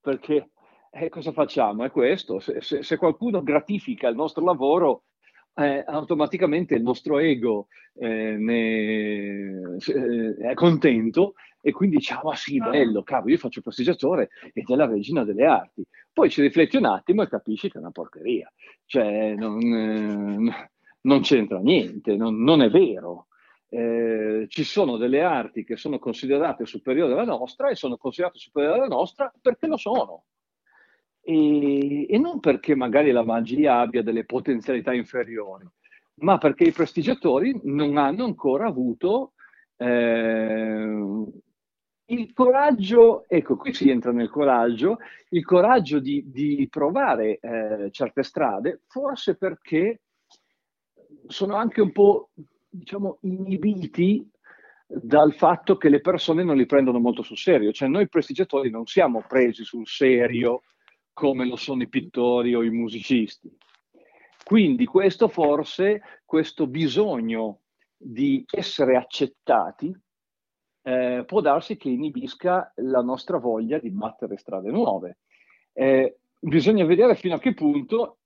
Perché 0.00 0.50
eh, 0.90 1.08
cosa 1.08 1.32
facciamo? 1.32 1.84
È 1.84 1.90
questo. 1.90 2.38
Se, 2.38 2.60
se, 2.60 2.82
se, 2.82 2.96
qualcuno 2.96 3.42
gratifica 3.42 4.08
il 4.08 4.16
nostro 4.16 4.44
lavoro, 4.44 5.04
eh, 5.56 5.84
automaticamente 5.86 6.74
il 6.74 6.82
nostro 6.82 7.18
ego 7.18 7.68
eh, 7.94 8.36
ne, 8.36 9.76
eh, 9.78 10.36
è 10.38 10.54
contento 10.54 11.34
e 11.60 11.72
quindi 11.72 11.96
diciamo, 11.96 12.30
ah 12.30 12.36
sì, 12.36 12.58
bello, 12.58 13.02
cavolo, 13.02 13.32
io 13.32 13.38
faccio 13.38 13.60
prestigiatore 13.60 14.28
ed 14.52 14.70
è 14.70 14.74
la 14.76 14.86
regina 14.86 15.24
delle 15.24 15.46
arti. 15.46 15.84
Poi 16.12 16.30
ci 16.30 16.40
rifletti 16.40 16.76
un 16.76 16.84
attimo 16.84 17.22
e 17.22 17.28
capisci 17.28 17.68
che 17.68 17.78
è 17.78 17.80
una 17.80 17.90
porcheria, 17.90 18.52
cioè 18.84 19.34
non, 19.34 19.60
eh, 19.60 20.70
non 21.00 21.20
c'entra 21.22 21.58
niente, 21.58 22.14
non, 22.16 22.42
non 22.42 22.62
è 22.62 22.70
vero. 22.70 23.26
Eh, 23.68 24.46
ci 24.48 24.62
sono 24.62 24.96
delle 24.96 25.22
arti 25.22 25.64
che 25.64 25.76
sono 25.76 25.98
considerate 25.98 26.66
superiori 26.66 27.12
alla 27.12 27.24
nostra 27.24 27.68
e 27.68 27.74
sono 27.74 27.96
considerate 27.96 28.38
superiori 28.38 28.78
alla 28.78 28.86
nostra 28.86 29.32
perché 29.40 29.66
lo 29.66 29.76
sono. 29.76 30.24
E, 31.28 32.06
e 32.08 32.18
non 32.18 32.38
perché 32.38 32.76
magari 32.76 33.10
la 33.10 33.24
magia 33.24 33.80
abbia 33.80 34.00
delle 34.00 34.24
potenzialità 34.24 34.92
inferiori, 34.92 35.66
ma 36.20 36.38
perché 36.38 36.62
i 36.62 36.70
prestigiatori 36.72 37.60
non 37.64 37.96
hanno 37.96 38.24
ancora 38.24 38.68
avuto 38.68 39.32
eh, 39.76 41.24
il 42.08 42.32
coraggio, 42.32 43.24
ecco, 43.26 43.56
qui 43.56 43.74
si 43.74 43.90
entra 43.90 44.12
nel 44.12 44.30
coraggio, 44.30 44.98
il 45.30 45.44
coraggio 45.44 45.98
di, 45.98 46.30
di 46.30 46.68
provare 46.70 47.40
eh, 47.40 47.90
certe 47.90 48.22
strade, 48.22 48.82
forse 48.86 49.36
perché 49.36 50.02
sono 51.26 51.56
anche 51.56 51.80
un 51.80 51.90
po', 51.90 52.30
diciamo, 52.68 53.18
inibiti 53.22 54.30
dal 54.86 55.34
fatto 55.34 55.76
che 55.76 55.88
le 55.88 56.00
persone 56.00 56.44
non 56.44 56.56
li 56.56 56.66
prendono 56.66 57.00
molto 57.00 57.22
sul 57.22 57.36
serio. 57.36 57.72
Cioè 57.72 57.88
noi 57.88 58.08
prestigiatori 58.08 58.70
non 58.70 58.86
siamo 58.86 59.24
presi 59.26 59.64
sul 59.64 59.88
serio 59.88 60.62
come 61.16 61.46
lo 61.46 61.56
sono 61.56 61.80
i 61.80 61.88
pittori 61.88 62.54
o 62.54 62.62
i 62.62 62.68
musicisti. 62.68 63.50
Quindi 64.44 64.84
questo 64.84 65.28
forse, 65.28 66.02
questo 66.26 66.66
bisogno 66.66 67.60
di 67.96 68.44
essere 68.50 68.96
accettati, 68.96 69.98
eh, 70.82 71.24
può 71.26 71.40
darsi 71.40 71.78
che 71.78 71.88
inibisca 71.88 72.70
la 72.76 73.00
nostra 73.00 73.38
voglia 73.38 73.78
di 73.78 73.90
battere 73.90 74.36
strade 74.36 74.70
nuove. 74.70 75.20
Eh, 75.72 76.18
bisogna 76.38 76.84
vedere 76.84 77.14
fino 77.14 77.36
a 77.36 77.38
che 77.38 77.54
punto 77.54 78.18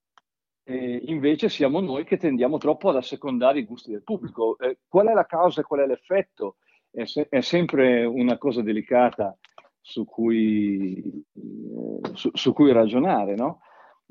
eh, 0.64 1.00
invece 1.06 1.48
siamo 1.48 1.78
noi 1.78 2.02
che 2.02 2.16
tendiamo 2.16 2.58
troppo 2.58 2.88
ad 2.88 2.96
assecondare 2.96 3.60
i 3.60 3.64
gusti 3.64 3.92
del 3.92 4.02
pubblico. 4.02 4.58
Eh, 4.58 4.80
qual 4.88 5.06
è 5.06 5.12
la 5.12 5.26
causa 5.26 5.60
e 5.60 5.64
qual 5.64 5.82
è 5.82 5.86
l'effetto? 5.86 6.56
È, 6.90 7.04
se- 7.04 7.28
è 7.28 7.40
sempre 7.40 8.04
una 8.04 8.36
cosa 8.36 8.62
delicata 8.62 9.38
su 9.80 10.04
cui, 10.04 11.24
eh, 11.34 12.10
su, 12.14 12.30
su 12.32 12.52
cui 12.52 12.72
ragionare, 12.72 13.34
no? 13.34 13.60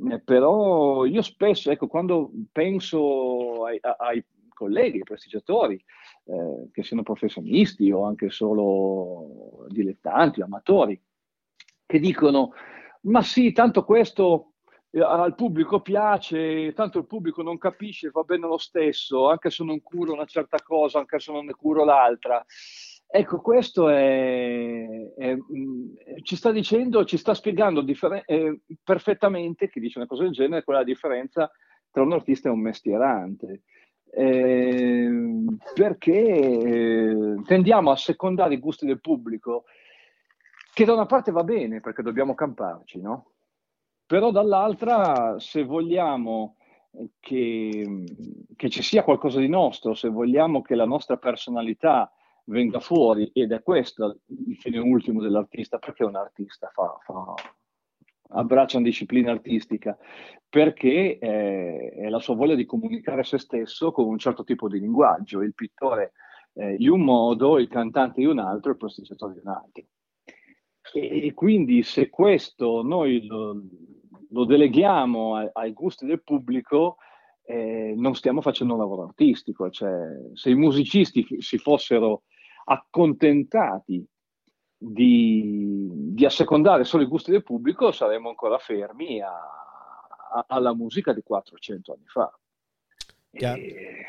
Eh, 0.10 0.20
però 0.22 1.06
io 1.06 1.22
spesso, 1.22 1.72
ecco, 1.72 1.88
quando 1.88 2.32
penso 2.52 3.66
ai, 3.66 3.80
ai 3.82 4.24
colleghi, 4.54 5.04
prestigiatori, 5.04 5.76
eh, 6.26 6.70
che 6.72 6.84
siano 6.84 7.04
professionisti 7.04 7.92
o 7.92 8.06
anche 8.06 8.30
solo 8.30 9.66
dilettanti, 9.70 10.42
amatori, 10.42 11.02
che 11.86 12.00
dicono, 12.00 12.54
ma 13.02 13.22
sì, 13.22 13.52
tanto 13.52 13.84
questo 13.84 14.54
eh, 14.92 15.02
al 15.02 15.36
pubblico 15.36 15.82
piace, 15.82 16.74
tanto 16.74 17.00
il 17.00 17.06
pubblico 17.06 17.42
non 17.42 17.58
capisce, 17.58 18.12
va 18.12 18.24
bene 18.24 18.48
lo 18.48 18.58
stesso, 18.58 19.30
anche 19.30 19.50
se 19.50 19.64
non 19.64 19.82
curo 19.82 20.14
una 20.14 20.26
certa 20.26 20.58
cosa, 20.62 21.00
anche 21.00 21.20
se 21.20 21.32
non 21.32 21.46
ne 21.46 21.54
curo 21.54 21.84
l'altra. 21.84 22.44
Ecco, 23.12 23.42
questo 23.42 23.90
è, 23.90 25.14
è, 25.16 25.38
ci 26.22 26.36
sta 26.36 26.52
dicendo, 26.52 27.06
ci 27.06 27.18
sta 27.18 27.34
spiegando 27.34 27.82
differen- 27.82 28.24
eh, 28.26 28.60
perfettamente, 28.84 29.70
chi 29.70 29.80
dice 29.80 29.98
una 29.98 30.08
cosa 30.08 30.24
del 30.24 30.32
genere, 30.32 30.64
qual 30.64 30.78
è 30.78 30.80
la 30.80 30.86
differenza 30.86 31.52
tra 31.90 32.04
un 32.04 32.14
artista 32.14 32.50
e 32.50 32.52
un 32.52 32.60
mestierante 32.60 33.64
eh, 34.12 35.10
perché 35.74 37.36
tendiamo 37.46 37.92
a 37.92 37.96
secondare 37.96 38.56
i 38.56 38.60
gusti 38.60 38.86
del 38.86 39.02
pubblico, 39.02 39.66
che 40.74 40.86
da 40.86 40.94
una 40.94 41.06
parte 41.06 41.32
va 41.32 41.44
bene 41.44 41.80
perché 41.80 42.02
dobbiamo 42.02 42.34
camparci, 42.34 43.00
no? 43.00 43.32
Però 44.06 44.32
dall'altra, 44.32 45.40
se 45.40 45.64
vogliamo 45.64 46.56
che, 47.20 48.04
che 48.56 48.70
ci 48.70 48.82
sia 48.82 49.04
qualcosa 49.04 49.40
di 49.40 49.48
nostro, 49.48 49.94
se 49.94 50.10
vogliamo 50.10 50.62
che 50.62 50.74
la 50.74 50.86
nostra 50.86 51.18
personalità 51.18 52.12
venga 52.50 52.80
fuori, 52.80 53.30
ed 53.34 53.52
è 53.52 53.62
questo 53.62 54.20
il 54.48 54.58
fine 54.58 54.80
ultimo 54.80 55.22
dell'artista, 55.22 55.78
perché 55.78 56.04
un 56.04 56.16
artista 56.16 56.70
fa, 56.74 56.98
fa, 57.02 57.34
abbraccia 58.30 58.78
una 58.78 58.88
disciplina 58.88 59.32
artistica, 59.32 59.98
perché 60.48 61.18
eh, 61.20 61.92
è 61.96 62.10
la 62.10 62.20
sua 62.20 62.36
voglia 62.36 62.56
di 62.56 62.66
comunicare 62.66 63.24
se 63.24 63.38
stesso 63.38 63.92
con 63.92 64.06
un 64.06 64.18
certo 64.18 64.44
tipo 64.44 64.68
di 64.68 64.80
linguaggio, 64.80 65.42
il 65.42 65.54
pittore 65.54 66.14
eh, 66.54 66.76
in 66.78 66.90
un 66.90 67.02
modo, 67.02 67.60
il 67.60 67.68
cantante 67.68 68.22
in 68.22 68.28
un 68.28 68.40
altro, 68.40 68.72
il 68.72 68.78
prestigiatore 68.78 69.34
in 69.34 69.42
un 69.44 69.54
altro. 69.54 69.84
E, 70.94 71.28
e 71.28 71.34
quindi 71.34 71.84
se 71.84 72.10
questo 72.10 72.82
noi 72.82 73.26
lo, 73.28 73.62
lo 74.32 74.46
deleghiamo 74.46 75.36
ai, 75.36 75.50
ai 75.54 75.74
gusti 75.74 76.06
del 76.08 76.24
pubblico, 76.24 76.98
eh, 77.44 77.94
non 77.96 78.16
stiamo 78.16 78.42
facendo 78.42 78.74
un 78.74 78.80
lavoro 78.80 79.04
artistico, 79.04 79.70
cioè 79.70 79.92
se 80.34 80.52
i 80.52 80.56
musicisti 80.56 81.26
si 81.40 81.58
fossero 81.58 82.24
accontentati 82.72 84.06
di, 84.78 85.90
di, 86.14 86.26
assecondare 86.26 86.84
solo 86.84 87.04
i 87.04 87.08
gusti 87.08 87.32
del 87.32 87.44
pubblico, 87.44 87.92
saremmo 87.92 88.30
ancora 88.30 88.58
fermi 88.60 89.22
a, 89.22 89.32
a, 89.32 90.46
alla 90.48 90.74
musica 90.74 91.12
di 91.12 91.22
400 91.22 91.94
anni 91.94 92.06
fa. 92.06 92.32
E, 93.32 94.06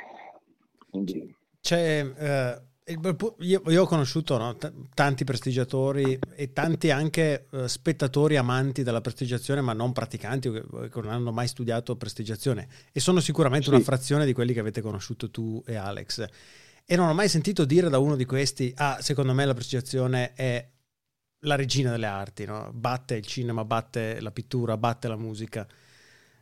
quindi... 0.89 1.35
C'è 1.61 2.13
eh, 2.17 2.63
io, 3.39 3.63
io, 3.67 3.83
ho 3.83 3.87
conosciuto 3.87 4.37
no, 4.37 4.57
t- 4.57 4.73
tanti 4.95 5.25
prestigiatori 5.25 6.19
e 6.35 6.53
tanti 6.53 6.91
anche 6.91 7.47
uh, 7.51 7.67
spettatori 7.67 8.37
amanti 8.37 8.83
della 8.83 9.01
prestigiazione, 9.01 9.61
ma 9.61 9.73
non 9.73 9.93
praticanti 9.93 10.51
che, 10.51 10.63
che, 10.63 11.01
non 11.01 11.11
hanno 11.11 11.33
mai 11.33 11.47
studiato 11.47 11.97
prestigiazione. 11.97 12.69
E 12.93 13.01
sono 13.01 13.21
sicuramente 13.21 13.67
sì. 13.67 13.75
una 13.75 13.83
frazione 13.83 14.27
di 14.27 14.33
quelli 14.33 14.53
che 14.53 14.61
avete 14.61 14.81
conosciuto 14.81 15.31
tu 15.31 15.63
e 15.67 15.77
Alex. 15.77 16.27
E 16.93 16.97
non 16.97 17.09
ho 17.09 17.15
mai 17.15 17.29
sentito 17.29 17.65
dire 17.65 17.89
da 17.89 18.01
uno 18.01 18.17
di 18.17 18.25
questi: 18.25 18.75
Ah, 18.79 19.01
secondo 19.01 19.33
me 19.33 19.45
la 19.45 19.55
prestigiazione 19.55 20.33
è 20.35 20.69
la 21.43 21.55
regina 21.55 21.93
delle 21.93 22.09
arti, 22.09 22.45
no? 22.45 22.69
batte 22.75 23.15
il 23.15 23.25
cinema, 23.25 23.65
batte 23.65 24.21
la 24.21 24.33
pittura, 24.33 24.77
batte 24.77 25.07
la 25.07 25.15
musica. 25.17 25.65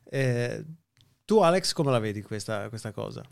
Eh, 0.09 0.65
tu, 1.27 1.41
Alex, 1.41 1.75
come 1.75 1.91
la 1.91 1.99
vedi 1.99 2.23
questa, 2.23 2.71
questa 2.71 2.93
cosa? 2.93 3.23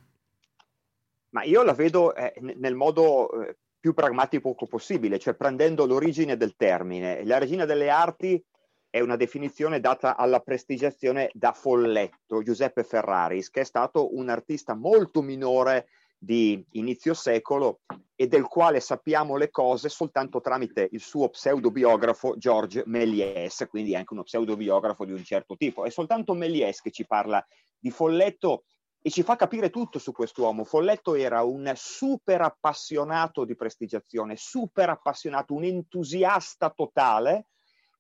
Ma 1.31 1.43
io 1.45 1.63
la 1.63 1.73
vedo 1.73 2.15
eh, 2.15 2.35
nel 2.39 2.75
modo 2.75 3.33
eh, 3.41 3.57
più 3.81 3.95
pragmatico 3.95 4.55
possibile, 4.67 5.19
cioè 5.19 5.33
prendendo 5.33 5.87
l'origine 5.87 6.37
del 6.37 6.55
termine. 6.55 7.25
La 7.25 7.39
regina 7.39 7.65
delle 7.65 7.89
arti 7.89 8.45
è 8.91 9.01
una 9.01 9.17
definizione 9.17 9.81
data 9.81 10.19
alla 10.19 10.41
prestigiazione 10.41 11.31
da 11.33 11.55
Folletto, 11.55 12.43
Giuseppe 12.43 12.85
Ferraris, 12.85 13.49
che 13.49 13.63
è 13.63 13.65
stato 13.65 14.15
un 14.15 14.29
artista 14.29 14.75
molto 14.75 15.23
minore 15.23 15.89
di 16.19 16.65
inizio 16.73 17.15
secolo 17.15 17.81
e 18.15 18.27
del 18.27 18.45
quale 18.47 18.81
sappiamo 18.81 19.37
le 19.37 19.51
cose 19.51 19.89
soltanto 19.89 20.41
tramite 20.41 20.89
il 20.91 21.01
suo 21.01 21.29
pseudobiografo 21.29 22.37
Georges 22.39 22.85
Méliès, 22.87 23.67
quindi 23.69 23.95
anche 23.95 24.15
uno 24.15 24.23
pseudobiografo 24.23 25.05
di 25.05 25.13
un 25.13 25.23
certo 25.23 25.57
tipo. 25.57 25.85
È 25.85 25.91
soltanto 25.91 26.35
Méliès 26.35 26.81
che 26.81 26.91
ci 26.91 27.07
parla 27.07 27.45
di 27.79 27.91
Folletto 27.91 28.65
e 29.07 29.11
ci 29.11 29.23
fa 29.23 29.37
capire 29.37 29.71
tutto 29.71 29.99
su 29.99 30.13
quest'uomo. 30.13 30.65
Folletto 30.65 31.15
era 31.15 31.43
un 31.45 31.71
super 31.77 32.41
appassionato 32.41 33.45
di 33.45 33.55
prestigiazione, 33.55 34.35
super 34.37 34.89
appassionato, 34.89 35.55
un 35.55 35.65
entusiasta 35.65 36.71
totale, 36.71 37.47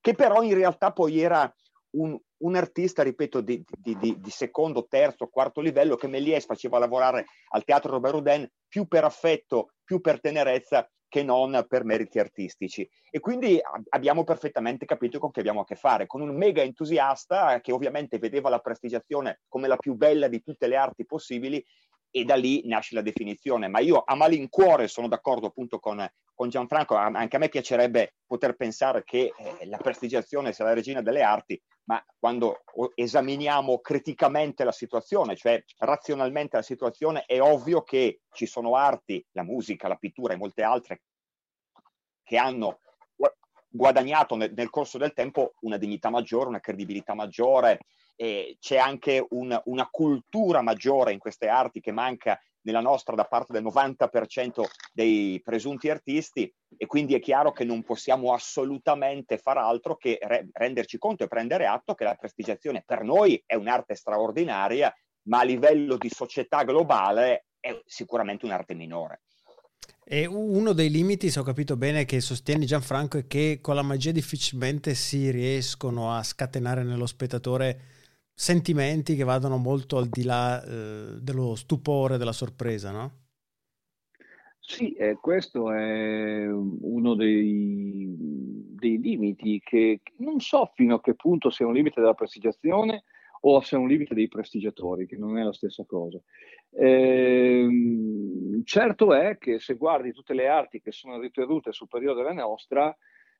che 0.00 0.14
però 0.14 0.42
in 0.42 0.54
realtà 0.54 0.92
poi 0.92 1.20
era 1.20 1.54
un, 1.90 2.18
un 2.38 2.56
artista, 2.56 3.02
ripeto, 3.02 3.40
di, 3.40 3.64
di, 3.66 3.96
di, 3.98 4.20
di, 4.20 4.30
secondo, 4.30 4.86
terzo, 4.86 5.28
quarto 5.28 5.60
livello 5.60 5.96
che 5.96 6.08
Méliès 6.08 6.44
faceva 6.44 6.78
lavorare 6.78 7.26
al 7.50 7.64
teatro 7.64 7.92
Robert 7.92 8.14
Houdin 8.14 8.50
più 8.68 8.86
per 8.86 9.04
affetto, 9.04 9.72
più 9.84 10.00
per 10.00 10.20
tenerezza 10.20 10.88
che 11.08 11.22
non 11.22 11.64
per 11.68 11.84
meriti 11.84 12.18
artistici. 12.18 12.88
E 13.10 13.20
quindi 13.20 13.58
abbiamo 13.90 14.24
perfettamente 14.24 14.84
capito 14.84 15.18
con 15.18 15.30
chi 15.30 15.40
abbiamo 15.40 15.60
a 15.60 15.64
che 15.64 15.76
fare, 15.76 16.06
con 16.06 16.20
un 16.20 16.36
mega 16.36 16.62
entusiasta 16.62 17.60
che 17.60 17.72
ovviamente 17.72 18.18
vedeva 18.18 18.50
la 18.50 18.58
prestigiazione 18.58 19.40
come 19.48 19.68
la 19.68 19.76
più 19.76 19.94
bella 19.94 20.28
di 20.28 20.42
tutte 20.42 20.66
le 20.66 20.76
arti 20.76 21.06
possibili 21.06 21.64
e 22.16 22.24
da 22.24 22.34
lì 22.34 22.62
nasce 22.64 22.94
la 22.94 23.02
definizione. 23.02 23.68
Ma 23.68 23.78
io 23.80 24.02
a 24.02 24.14
malincuore 24.14 24.88
sono 24.88 25.06
d'accordo 25.06 25.48
appunto 25.48 25.78
con, 25.78 26.02
con 26.32 26.48
Gianfranco, 26.48 26.94
anche 26.94 27.36
a 27.36 27.38
me 27.38 27.50
piacerebbe 27.50 28.14
poter 28.26 28.56
pensare 28.56 29.04
che 29.04 29.34
eh, 29.36 29.66
la 29.66 29.76
prestigiazione 29.76 30.54
sia 30.54 30.64
la 30.64 30.72
regina 30.72 31.02
delle 31.02 31.20
arti, 31.20 31.60
ma 31.84 32.02
quando 32.18 32.62
esaminiamo 32.94 33.80
criticamente 33.80 34.64
la 34.64 34.72
situazione, 34.72 35.36
cioè 35.36 35.62
razionalmente 35.80 36.56
la 36.56 36.62
situazione, 36.62 37.24
è 37.26 37.38
ovvio 37.38 37.82
che 37.82 38.22
ci 38.32 38.46
sono 38.46 38.76
arti, 38.76 39.22
la 39.32 39.42
musica, 39.42 39.86
la 39.86 39.96
pittura 39.96 40.32
e 40.32 40.38
molte 40.38 40.62
altre, 40.62 41.02
che 42.22 42.38
hanno 42.38 42.78
guadagnato 43.68 44.36
nel, 44.36 44.54
nel 44.54 44.70
corso 44.70 44.96
del 44.96 45.12
tempo 45.12 45.52
una 45.60 45.76
dignità 45.76 46.08
maggiore, 46.08 46.48
una 46.48 46.60
credibilità 46.60 47.12
maggiore, 47.12 47.80
e 48.16 48.56
c'è 48.58 48.78
anche 48.78 49.24
un, 49.30 49.60
una 49.66 49.88
cultura 49.90 50.62
maggiore 50.62 51.12
in 51.12 51.18
queste 51.18 51.48
arti 51.48 51.80
che 51.80 51.92
manca 51.92 52.40
nella 52.66 52.80
nostra 52.80 53.14
da 53.14 53.24
parte 53.24 53.52
del 53.52 53.62
90% 53.62 54.64
dei 54.92 55.40
presunti 55.42 55.88
artisti 55.88 56.52
e 56.76 56.86
quindi 56.86 57.14
è 57.14 57.20
chiaro 57.20 57.52
che 57.52 57.64
non 57.64 57.84
possiamo 57.84 58.32
assolutamente 58.32 59.38
far 59.38 59.58
altro 59.58 59.96
che 59.96 60.18
re- 60.20 60.48
renderci 60.52 60.98
conto 60.98 61.22
e 61.22 61.28
prendere 61.28 61.66
atto 61.66 61.94
che 61.94 62.04
la 62.04 62.16
prestigiazione 62.16 62.82
per 62.84 63.04
noi 63.04 63.40
è 63.46 63.54
un'arte 63.54 63.94
straordinaria, 63.94 64.92
ma 65.28 65.40
a 65.40 65.44
livello 65.44 65.96
di 65.96 66.08
società 66.08 66.64
globale 66.64 67.46
è 67.60 67.80
sicuramente 67.84 68.44
un'arte 68.44 68.74
minore. 68.74 69.20
E 70.08 70.24
uno 70.26 70.72
dei 70.72 70.90
limiti, 70.90 71.30
se 71.30 71.40
ho 71.40 71.42
capito 71.42 71.76
bene, 71.76 72.04
che 72.04 72.20
sostiene 72.20 72.64
Gianfranco 72.64 73.18
è 73.18 73.26
che 73.26 73.58
con 73.60 73.74
la 73.74 73.82
magia 73.82 74.12
difficilmente 74.12 74.94
si 74.94 75.30
riescono 75.30 76.12
a 76.12 76.22
scatenare 76.22 76.84
nello 76.84 77.06
spettatore 77.06 77.95
sentimenti 78.38 79.16
che 79.16 79.24
vadano 79.24 79.56
molto 79.56 79.96
al 79.96 80.08
di 80.08 80.22
là 80.22 80.62
eh, 80.62 81.20
dello 81.22 81.54
stupore, 81.54 82.18
della 82.18 82.32
sorpresa, 82.32 82.90
no? 82.90 83.12
Sì, 84.60 84.92
eh, 84.92 85.16
questo 85.18 85.72
è 85.72 86.46
uno 86.46 87.14
dei, 87.14 88.14
dei, 88.18 88.98
limiti 88.98 89.60
che 89.64 90.02
non 90.18 90.40
so 90.40 90.70
fino 90.74 90.96
a 90.96 91.00
che 91.00 91.14
punto 91.14 91.50
sia 91.50 91.66
un 91.66 91.72
limite 91.72 92.00
della 92.00 92.14
prestigiazione 92.14 93.04
o 93.40 93.62
è 93.62 93.74
un 93.76 93.86
limite 93.86 94.14
dei 94.14 94.28
prestigiatori, 94.28 95.06
che 95.06 95.16
non 95.16 95.38
è 95.38 95.42
la 95.42 95.52
stessa 95.52 95.84
cosa. 95.86 96.20
Eh, 96.70 97.68
certo 98.64 99.14
è 99.14 99.38
che 99.38 99.60
se 99.60 99.74
guardi 99.74 100.12
tutte 100.12 100.34
le 100.34 100.48
arti 100.48 100.80
che 100.80 100.90
sono 100.92 101.20
ritenute 101.20 101.72
superiori 101.72 102.20
alla 102.20 102.32
nostra, 102.32 102.94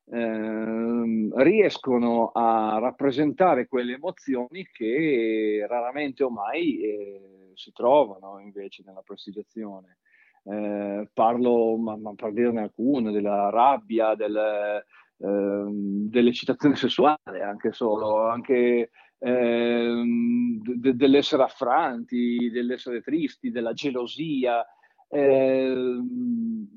eh, 0.09 1.31
riescono 1.35 2.31
a 2.33 2.79
rappresentare 2.79 3.66
quelle 3.66 3.95
emozioni 3.95 4.69
che 4.73 5.64
raramente 5.69 6.23
o 6.23 6.31
mai 6.31 6.81
eh, 6.81 7.51
si 7.55 7.73
trovano 7.73 8.38
invece 8.38 8.83
nella 8.87 9.03
prestigiazione. 9.05 9.99
Eh, 10.45 11.09
parlo, 11.12 11.77
ma, 11.77 11.97
ma, 11.97 12.14
per 12.14 12.33
dirne 12.33 12.61
alcune, 12.61 13.11
della 13.11 13.51
rabbia, 13.51 14.14
del, 14.14 14.85
ehm, 15.19 16.09
dell'eccitazione 16.09 16.77
sessuale, 16.77 17.42
anche 17.42 17.73
solo, 17.73 18.29
anche 18.29 18.90
ehm, 19.19 20.61
de- 20.62 20.95
dell'essere 20.95 21.42
affranti, 21.42 22.51
dell'essere 22.51 23.01
tristi, 23.01 23.51
della 23.51 23.73
gelosia. 23.73 24.64
Ehm, 25.09 26.69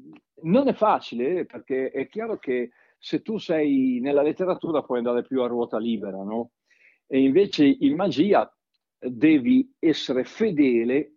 non 0.42 0.68
è 0.68 0.74
facile 0.74 1.46
perché 1.46 1.92
è 1.92 2.08
chiaro 2.08 2.38
che 2.40 2.72
se 3.00 3.22
tu 3.22 3.38
sei 3.38 4.00
nella 4.02 4.22
letteratura 4.22 4.84
puoi 4.84 5.00
andare 5.00 5.24
più 5.24 5.42
a 5.42 5.48
ruota 5.48 5.80
libera, 5.80 6.22
no? 6.22 6.52
E 7.08 7.22
invece 7.22 7.66
in 7.66 7.96
magia 7.96 8.52
devi 9.00 9.74
essere 9.80 10.26
fedele 10.26 11.14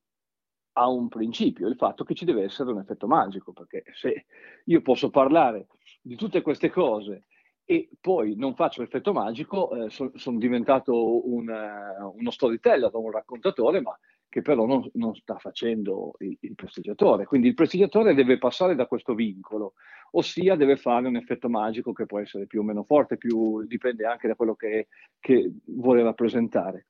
a 0.74 0.88
un 0.88 1.08
principio, 1.08 1.68
il 1.68 1.76
fatto 1.76 2.04
che 2.04 2.14
ci 2.14 2.24
deve 2.24 2.44
essere 2.44 2.70
un 2.70 2.78
effetto 2.78 3.06
magico, 3.06 3.52
perché 3.52 3.82
se 3.92 4.26
io 4.64 4.80
posso 4.80 5.10
parlare 5.10 5.66
di 6.00 6.16
tutte 6.16 6.40
queste 6.40 6.70
cose 6.70 7.26
e 7.64 7.90
poi 8.00 8.36
non 8.36 8.54
faccio 8.54 8.80
l'effetto 8.80 9.12
magico, 9.12 9.70
eh, 9.74 9.90
sono 9.90 10.12
son 10.14 10.38
diventato 10.38 11.28
un, 11.28 11.48
uh, 11.48 12.16
uno 12.16 12.30
storyteller, 12.30 12.90
un 12.94 13.10
raccontatore, 13.10 13.80
ma 13.80 13.96
che 14.32 14.40
però 14.40 14.64
non, 14.64 14.88
non 14.94 15.14
sta 15.14 15.36
facendo 15.36 16.14
il, 16.20 16.34
il, 16.40 16.54
prestigiatore. 16.54 17.26
Quindi 17.26 17.48
il 17.48 17.54
prestigiatore 17.54 18.14
deve 18.14 18.38
passare 18.38 18.74
da 18.74 18.86
questo 18.86 19.12
vincolo, 19.14 19.74
ossia 20.12 20.56
deve 20.56 20.76
fare 20.76 21.06
un 21.06 21.16
effetto 21.16 21.50
magico 21.50 21.92
che 21.92 22.06
può 22.06 22.18
essere 22.18 22.46
più 22.46 22.60
o 22.60 22.62
meno 22.62 22.82
forte, 22.82 23.18
più, 23.18 23.62
dipende 23.66 24.06
anche 24.06 24.28
da 24.28 24.34
quello 24.34 24.54
che, 24.54 24.88
che 25.20 25.52
vuole 25.66 26.02
rappresentare. 26.02 26.86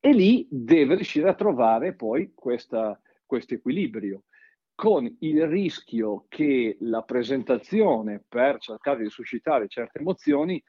E 0.00 0.12
lì 0.12 0.48
deve 0.50 0.96
riuscire 0.96 1.28
a 1.28 1.34
trovare 1.34 1.94
poi 1.94 2.32
questo 2.34 2.98
equilibrio, 3.28 4.24
con 4.74 5.16
il 5.20 5.46
rischio 5.46 6.24
che 6.28 6.76
la 6.80 7.02
presentazione 7.02 8.24
per 8.26 8.58
cercare 8.58 9.04
di 9.04 9.10
suscitare 9.10 9.68
certe 9.68 10.00
emozioni 10.00 10.60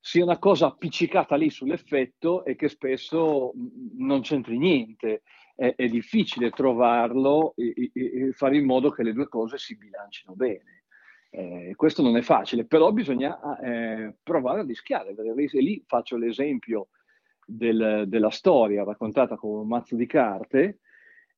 sia 0.00 0.24
una 0.24 0.38
cosa 0.38 0.66
appiccicata 0.66 1.36
lì 1.36 1.50
sull'effetto 1.50 2.44
e 2.44 2.56
che 2.56 2.68
spesso 2.68 3.52
non 3.96 4.20
c'entri 4.20 4.58
niente. 4.58 5.22
È, 5.54 5.74
è 5.74 5.86
difficile 5.88 6.50
trovarlo 6.50 7.54
e, 7.56 7.74
e, 7.76 7.90
e, 7.92 8.32
fare 8.32 8.56
in 8.56 8.64
modo 8.64 8.90
che 8.90 9.02
le 9.02 9.12
due 9.12 9.28
cose 9.28 9.58
si 9.58 9.76
bilancino 9.76 10.34
bene. 10.34 10.84
Eh, 11.30 11.72
questo 11.74 12.00
non 12.00 12.16
è 12.16 12.22
facile, 12.22 12.64
però 12.64 12.92
bisogna 12.92 13.58
eh, 13.58 14.14
provare 14.22 14.60
a 14.60 14.64
rischiare. 14.64 15.14
E 15.16 15.60
lì 15.60 15.82
faccio 15.86 16.16
l'esempio 16.16 16.88
del, 17.44 18.04
della 18.06 18.30
storia 18.30 18.84
raccontata 18.84 19.36
con 19.36 19.58
un 19.58 19.66
mazzo 19.66 19.96
di 19.96 20.06
carte, 20.06 20.80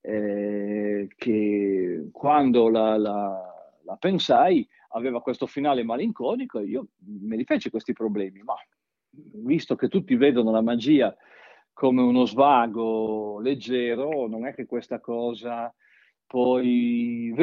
eh, 0.02 1.08
che 1.16 2.08
quando 2.12 2.68
la, 2.68 2.96
la, 2.96 3.54
la 3.84 3.96
pensai 3.96 4.68
aveva 4.92 5.20
questo 5.20 5.46
finale 5.46 5.82
malinconico 5.82 6.58
e 6.58 6.64
io 6.64 6.86
me 7.20 7.36
li 7.36 7.44
feci 7.44 7.70
questi 7.70 7.92
problemi, 7.92 8.42
ma 8.42 8.54
visto 9.10 9.76
che 9.76 9.88
tutti 9.88 10.14
vedono 10.16 10.50
la 10.50 10.62
magia 10.62 11.14
come 11.72 12.02
uno 12.02 12.26
svago 12.26 13.40
leggero, 13.40 14.26
non 14.26 14.46
è 14.46 14.54
che 14.54 14.66
questa 14.66 15.00
cosa 15.00 15.72
poi 16.26 17.34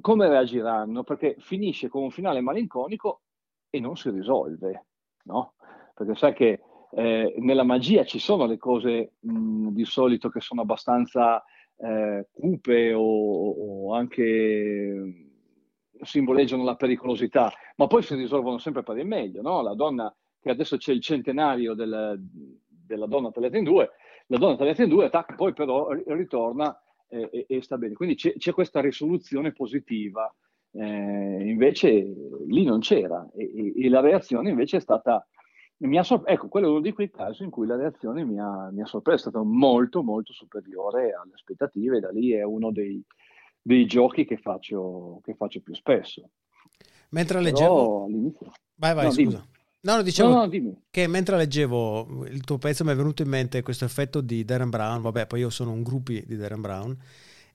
come 0.00 0.28
reagiranno? 0.28 1.02
Perché 1.02 1.36
finisce 1.38 1.88
con 1.88 2.04
un 2.04 2.10
finale 2.10 2.40
malinconico 2.40 3.22
e 3.68 3.80
non 3.80 3.96
si 3.96 4.10
risolve, 4.10 4.86
no? 5.24 5.54
Perché 5.94 6.14
sai 6.14 6.32
che 6.32 6.60
eh, 6.92 7.34
nella 7.38 7.64
magia 7.64 8.04
ci 8.04 8.18
sono 8.18 8.46
le 8.46 8.58
cose 8.58 9.14
mh, 9.18 9.70
di 9.70 9.84
solito 9.84 10.28
che 10.28 10.40
sono 10.40 10.60
abbastanza 10.60 11.42
eh, 11.78 12.28
cupe 12.30 12.92
o, 12.92 13.02
o 13.02 13.94
anche 13.94 15.31
simboleggiano 16.02 16.64
la 16.64 16.76
pericolosità, 16.76 17.52
ma 17.76 17.86
poi 17.86 18.02
si 18.02 18.14
risolvono 18.14 18.58
sempre 18.58 18.82
per 18.82 18.98
il 18.98 19.06
meglio, 19.06 19.42
no? 19.42 19.62
La 19.62 19.74
donna, 19.74 20.14
che 20.40 20.50
adesso 20.50 20.76
c'è 20.76 20.92
il 20.92 21.00
centenario 21.00 21.74
del, 21.74 22.20
della 22.66 23.06
donna 23.06 23.30
tagliata 23.30 23.56
in 23.56 23.64
due, 23.64 23.90
la 24.26 24.38
donna 24.38 24.56
tagliata 24.56 24.82
in 24.82 24.88
due, 24.88 25.10
tac, 25.10 25.34
poi 25.34 25.52
però 25.52 25.90
ritorna 25.90 26.76
eh, 27.08 27.28
e, 27.30 27.46
e, 27.48 27.62
sta 27.62 27.78
bene. 27.78 27.94
Quindi 27.94 28.14
c'è, 28.14 28.34
c'è 28.36 28.52
questa 28.52 28.80
risoluzione 28.80 29.52
positiva, 29.52 30.32
eh, 30.72 31.48
invece 31.48 31.90
lì 32.46 32.64
non 32.64 32.80
c'era 32.80 33.28
e, 33.34 33.44
e, 33.54 33.84
e, 33.84 33.88
la 33.88 34.00
reazione 34.00 34.50
invece 34.50 34.78
è 34.78 34.80
stata... 34.80 35.26
Mi 35.82 35.98
ha 35.98 36.04
sor- 36.04 36.22
ecco, 36.24 36.46
quello 36.46 36.68
è 36.68 36.70
uno 36.70 36.80
di 36.80 36.92
quei 36.92 37.10
casi 37.10 37.42
in 37.42 37.50
cui 37.50 37.66
la 37.66 37.74
reazione 37.74 38.24
mi 38.24 38.38
ha, 38.38 38.70
mi 38.70 38.82
ha 38.82 38.86
sorpreso, 38.86 39.28
è 39.28 39.30
stata 39.30 39.42
molto 39.42 40.04
molto 40.04 40.32
superiore 40.32 41.12
alle 41.12 41.32
aspettative, 41.34 41.98
da 41.98 42.10
lì 42.10 42.30
è 42.30 42.44
uno 42.44 42.70
dei, 42.70 43.04
dei 43.62 43.86
giochi 43.86 44.24
che 44.24 44.36
faccio, 44.36 45.20
che 45.22 45.34
faccio 45.34 45.60
più 45.60 45.74
spesso. 45.74 46.28
Mentre 47.10 47.40
leggevo... 47.40 48.08
Vai, 48.74 48.94
vai, 48.94 49.04
no, 49.04 49.10
scusa. 49.10 49.22
Dimmi. 49.22 49.50
No, 49.84 49.96
no, 49.96 50.02
dicevo 50.02 50.28
no, 50.28 50.46
no, 50.46 50.76
che 50.90 51.06
mentre 51.08 51.36
leggevo 51.36 52.24
il 52.26 52.42
tuo 52.42 52.56
pezzo 52.58 52.84
mi 52.84 52.92
è 52.92 52.94
venuto 52.94 53.22
in 53.22 53.28
mente 53.28 53.62
questo 53.62 53.84
effetto 53.84 54.20
di 54.20 54.44
Darren 54.44 54.70
Brown, 54.70 55.02
vabbè 55.02 55.26
poi 55.26 55.40
io 55.40 55.50
sono 55.50 55.72
un 55.72 55.82
gruppi 55.82 56.22
di 56.24 56.36
Darren 56.36 56.60
Brown, 56.60 56.96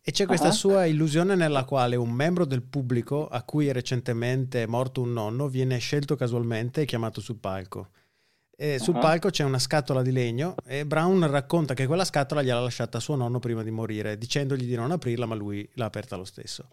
e 0.02 0.12
c'è 0.12 0.26
questa 0.26 0.48
uh-huh. 0.48 0.54
sua 0.54 0.86
illusione 0.86 1.36
nella 1.36 1.64
quale 1.64 1.96
un 1.96 2.12
membro 2.12 2.44
del 2.44 2.64
pubblico 2.64 3.28
a 3.28 3.44
cui 3.44 3.72
recentemente 3.72 4.64
è 4.64 4.66
morto 4.66 5.02
un 5.02 5.14
nonno 5.14 5.48
viene 5.48 5.78
scelto 5.78 6.18
casualmente 6.18 6.82
e 6.82 6.86
chiamato 6.86 7.22
sul 7.22 7.38
palco. 7.38 7.92
E 8.60 8.80
sul 8.80 8.96
uh-huh. 8.96 9.02
palco 9.02 9.30
c'è 9.30 9.44
una 9.44 9.60
scatola 9.60 10.02
di 10.02 10.12
legno 10.12 10.56
e 10.66 10.84
Brown 10.84 11.30
racconta 11.30 11.76
che 11.76 11.86
quella 11.86 12.04
scatola 12.04 12.42
gliel'ha 12.42 12.60
lasciata 12.60 13.00
suo 13.00 13.14
nonno 13.14 13.38
prima 13.38 13.62
di 13.62 13.70
morire, 13.70 14.18
dicendogli 14.18 14.66
di 14.66 14.74
non 14.74 14.90
aprirla, 14.90 15.28
ma 15.28 15.36
lui 15.36 15.70
l'ha 15.74 15.86
aperta 15.86 16.16
lo 16.16 16.24
stesso. 16.26 16.70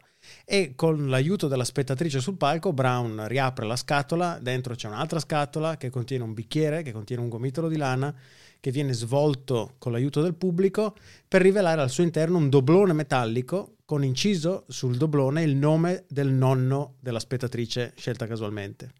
E 0.47 0.73
con 0.75 1.11
l'aiuto 1.11 1.47
della 1.47 1.63
spettatrice 1.63 2.21
sul 2.21 2.39
palco, 2.39 2.73
Brown 2.73 3.29
riapre 3.29 3.67
la 3.67 3.77
scatola, 3.77 4.39
dentro 4.41 4.75
c'è 4.75 4.89
un'altra 4.89 5.21
scatola 5.21 5.77
che 5.77 5.91
contiene 5.91 6.25
un 6.25 6.33
bicchiere, 6.33 6.81
che 6.81 6.93
contiene 6.93 7.21
un 7.21 7.29
gomitolo 7.29 7.69
di 7.69 7.77
lana, 7.77 8.15
che 8.61 8.71
viene 8.71 8.95
svolto 8.95 9.75
con 9.77 9.93
l'aiuto 9.93 10.23
del 10.23 10.37
pubblico 10.37 10.97
per 11.29 11.43
rivelare 11.43 11.83
al 11.83 11.91
suo 11.91 12.03
interno 12.03 12.39
un 12.39 12.49
doblone 12.49 12.95
metallico 12.95 13.75
con 13.85 14.03
inciso 14.03 14.65
sul 14.69 14.97
doblone 14.97 15.43
il 15.43 15.55
nome 15.55 16.07
del 16.09 16.31
nonno 16.31 16.95
della 17.01 17.21
spettatrice 17.21 17.93
scelta 17.95 18.27
casualmente. 18.27 18.93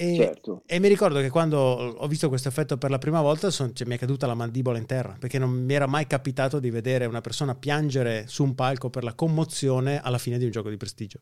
E, 0.00 0.14
certo. 0.14 0.62
e, 0.64 0.80
mi 0.80 0.88
ricordo 0.88 1.20
che 1.20 1.28
quando 1.28 1.58
ho 1.58 2.06
visto 2.06 2.30
questo 2.30 2.48
effetto 2.48 2.78
per 2.78 2.88
la 2.88 2.96
prima 2.96 3.20
volta 3.20 3.50
son, 3.50 3.74
cioè, 3.74 3.86
mi 3.86 3.96
è 3.96 3.98
caduta 3.98 4.26
la 4.26 4.34
mandibola 4.34 4.78
in 4.78 4.86
terra 4.86 5.14
perché 5.20 5.38
non 5.38 5.50
mi 5.50 5.74
era 5.74 5.86
mai 5.86 6.06
capitato 6.06 6.58
di 6.58 6.70
vedere 6.70 7.04
una 7.04 7.20
persona 7.20 7.54
piangere 7.54 8.26
su 8.26 8.42
un 8.42 8.54
palco 8.54 8.88
per 8.88 9.04
la 9.04 9.12
commozione 9.12 10.00
alla 10.00 10.16
fine 10.16 10.38
di 10.38 10.46
un 10.46 10.52
gioco 10.52 10.70
di 10.70 10.78
prestigio. 10.78 11.20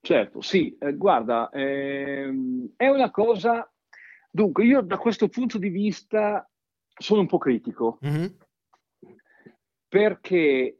Certo, 0.00 0.40
sì, 0.40 0.74
eh, 0.78 0.94
guarda, 0.94 1.50
ehm, 1.50 2.70
è 2.76 2.88
una 2.88 3.10
cosa. 3.10 3.70
Dunque, 4.30 4.64
io 4.64 4.80
da 4.80 4.96
questo 4.96 5.28
punto 5.28 5.58
di 5.58 5.68
vista 5.68 6.48
sono 6.98 7.20
un 7.20 7.26
po' 7.26 7.36
critico 7.36 7.98
mm-hmm. 8.06 8.26
perché 9.86 10.78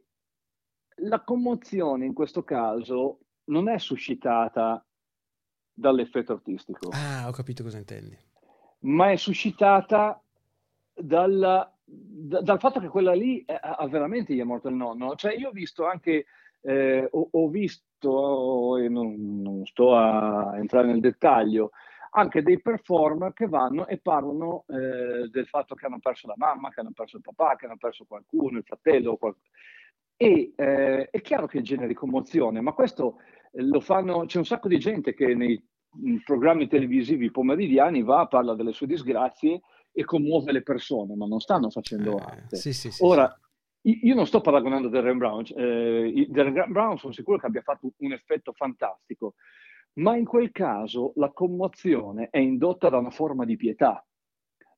la 1.03 1.21
commozione 1.21 2.05
in 2.07 2.13
questo 2.13 2.43
caso 2.43 3.19
non 3.51 3.69
è 3.69 3.77
suscitata 3.77 4.83
dall'effetto 5.73 6.33
artistico. 6.33 6.89
Ah, 6.91 7.27
ho 7.27 7.31
capito 7.31 7.63
cosa 7.63 7.77
intendi. 7.77 8.17
Ma 8.79 9.11
è 9.11 9.15
suscitata 9.15 10.21
dalla, 10.93 11.71
da, 11.83 12.41
dal 12.41 12.59
fatto 12.59 12.79
che 12.79 12.87
quella 12.87 13.13
lì 13.13 13.43
ha 13.47 13.87
veramente 13.87 14.33
gli 14.33 14.39
è 14.39 14.43
morto 14.43 14.67
il 14.67 14.75
nonno. 14.75 15.15
Cioè, 15.15 15.33
io 15.35 15.49
ho 15.49 15.51
visto 15.51 15.85
anche, 15.85 16.25
eh, 16.61 17.07
ho, 17.09 17.27
ho, 17.31 17.49
visto, 17.49 18.77
e 18.77 18.89
non, 18.89 19.41
non, 19.41 19.65
sto 19.65 19.95
a 19.95 20.57
entrare 20.57 20.87
nel 20.87 20.99
dettaglio, 20.99 21.71
anche 22.11 22.43
dei 22.43 22.61
performer 22.61 23.33
che 23.33 23.47
vanno 23.47 23.87
e 23.87 23.97
parlano 23.97 24.65
eh, 24.67 25.29
del 25.29 25.47
fatto 25.47 25.73
che 25.73 25.85
hanno 25.85 25.99
perso 25.99 26.27
la 26.27 26.35
mamma, 26.37 26.69
che 26.69 26.81
hanno 26.81 26.91
perso 26.93 27.17
il 27.17 27.23
papà, 27.23 27.55
che 27.55 27.65
hanno 27.65 27.77
perso 27.77 28.05
qualcuno, 28.05 28.57
il 28.57 28.63
fratello. 28.63 29.15
Qual... 29.17 29.35
E 30.15 30.53
eh, 30.55 31.09
è 31.09 31.21
chiaro 31.21 31.47
che 31.47 31.61
generi 31.61 31.95
commozione, 31.95 32.61
ma 32.61 32.73
questo 32.73 33.17
fanno, 33.79 34.25
c'è 34.25 34.37
un 34.37 34.45
sacco 34.45 34.67
di 34.67 34.79
gente 34.79 35.13
che 35.13 35.33
nei 35.35 35.61
programmi 36.23 36.67
televisivi 36.67 37.31
pomeridiani 37.31 38.03
va, 38.03 38.25
parla 38.27 38.55
delle 38.55 38.73
sue 38.73 38.87
disgrazie 38.87 39.61
e 39.91 40.03
commuove 40.03 40.51
le 40.51 40.63
persone, 40.63 41.15
ma 41.15 41.25
non 41.27 41.39
stanno 41.39 41.69
facendo 41.69 42.17
eh, 42.17 42.21
arte. 42.21 42.55
Sì, 42.55 42.73
sì, 42.73 42.91
sì, 42.91 43.03
Ora, 43.03 43.31
io 43.81 44.15
non 44.15 44.25
sto 44.25 44.41
paragonando 44.41 44.89
Darren 44.89 45.17
Brown, 45.17 45.43
eh, 45.55 46.25
Darren 46.29 46.71
Brown 46.71 46.97
sono 46.97 47.13
sicuro 47.13 47.37
che 47.37 47.45
abbia 47.45 47.61
fatto 47.61 47.91
un 47.97 48.11
effetto 48.11 48.53
fantastico, 48.53 49.35
ma 49.95 50.15
in 50.15 50.25
quel 50.25 50.51
caso 50.51 51.11
la 51.15 51.31
commozione 51.31 52.29
è 52.31 52.39
indotta 52.39 52.89
da 52.89 52.97
una 52.97 53.11
forma 53.11 53.45
di 53.45 53.55
pietà, 53.55 54.03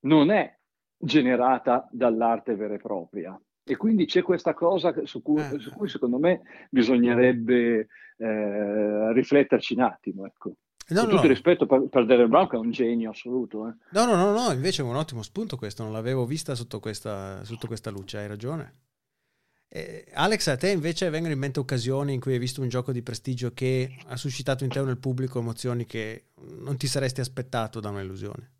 non 0.01 0.31
è 0.31 0.53
generata 0.97 1.88
dall'arte 1.91 2.55
vera 2.55 2.73
e 2.73 2.79
propria. 2.79 3.39
E 3.67 3.78
quindi 3.78 4.06
c'è 4.06 4.21
questa 4.21 4.54
cosa 4.54 4.93
su 5.06 5.21
cui, 5.23 5.41
eh. 5.41 5.58
su 5.60 5.71
cui 5.71 5.89
secondo 5.89 6.19
me 6.19 6.41
bisognerebbe 6.69 7.88
eh, 8.17 9.13
rifletterci 9.13 9.73
un 9.73 9.82
attimo. 9.82 10.25
Ecco. 10.25 10.54
No, 10.88 10.99
Con 10.99 11.10
no, 11.10 11.15
tutto 11.15 11.28
no. 11.28 11.34
rispetto 11.34 11.65
per, 11.65 11.88
per 11.89 12.06
Darren 12.06 12.30
Brown 12.30 12.47
che 12.47 12.58
è 12.58 12.60
un 12.60 12.69
genio 12.69 13.10
assoluto. 13.10 13.67
Eh. 13.67 13.73
No, 13.89 14.06
no, 14.06 14.15
no, 14.15 14.32
no, 14.32 14.51
invece 14.51 14.84
è 14.84 14.86
un 14.86 14.95
ottimo 14.95 15.23
spunto 15.23 15.58
questo, 15.58 15.82
non 15.82 15.91
l'avevo 15.91 16.25
vista 16.25 16.54
sotto 16.54 16.80
questa, 16.80 17.43
sotto 17.43 17.65
questa 17.65 17.89
luce, 17.89 18.19
hai 18.19 18.28
ragione. 18.28 18.84
Eh, 19.67 20.06
Alex, 20.13 20.47
a 20.47 20.58
te 20.58 20.69
invece 20.69 21.10
vengono 21.10 21.34
in 21.34 21.39
mente 21.39 21.60
occasioni 21.60 22.13
in 22.13 22.19
cui 22.19 22.34
hai 22.34 22.39
visto 22.39 22.62
un 22.62 22.69
gioco 22.69 22.91
di 22.91 23.01
prestigio 23.01 23.51
che 23.51 23.97
ha 24.06 24.15
suscitato 24.15 24.63
in 24.63 24.69
te 24.69 24.80
nel 24.84 24.99
pubblico 24.99 25.39
emozioni 25.39 25.88
che 25.88 26.28
non 26.60 26.78
ti 26.78 26.86
saresti 26.86 27.19
aspettato 27.19 27.80
da 27.80 27.89
un'illusione? 27.89 28.51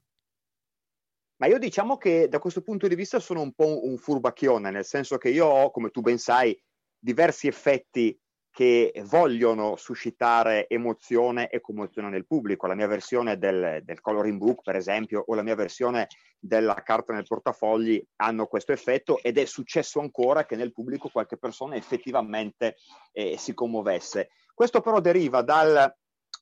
Ma 1.38 1.48
io 1.48 1.58
diciamo 1.60 1.98
che 1.98 2.28
da 2.30 2.40
questo 2.40 2.62
punto 2.62 2.88
di 2.88 2.96
vista 2.96 3.20
sono 3.20 3.42
un 3.42 3.54
po' 3.54 3.86
un 3.86 3.98
furbacchione, 3.98 4.72
nel 4.72 4.86
senso 4.86 5.18
che 5.18 5.30
io 5.30 5.46
ho, 5.46 5.72
come 5.72 5.90
tu 5.90 6.02
ben 6.02 6.18
sai, 6.18 6.58
diversi 6.98 7.48
effetti 7.48 8.18
che 8.56 8.94
vogliono 9.08 9.76
suscitare 9.76 10.70
emozione 10.70 11.50
e 11.50 11.60
commozione 11.60 12.08
nel 12.08 12.26
pubblico. 12.26 12.68
La 12.68 12.74
mia 12.74 12.88
versione 12.88 13.38
del, 13.38 13.82
del, 13.84 14.00
coloring 14.00 14.38
book, 14.38 14.62
per 14.62 14.78
esempio, 14.78 15.22
o 15.28 15.36
la 15.36 15.44
mia 15.44 15.56
versione 15.56 16.08
della 16.40 16.76
carta 16.76 17.12
nel 17.12 17.28
portafogli 17.28 18.02
hanno 18.22 18.46
questo 18.48 18.72
effetto 18.72 19.22
ed 19.22 19.38
è 19.38 19.44
successo 19.44 20.00
ancora 20.00 20.46
che 20.46 20.56
nel 20.56 20.72
pubblico 20.72 21.10
qualche 21.10 21.36
persona 21.36 21.76
effettivamente 21.76 22.78
eh, 23.12 23.36
si 23.38 23.54
commuovesse. 23.54 24.30
Questo 24.54 24.80
però 24.80 25.02
deriva 25.02 25.42
dal 25.42 25.94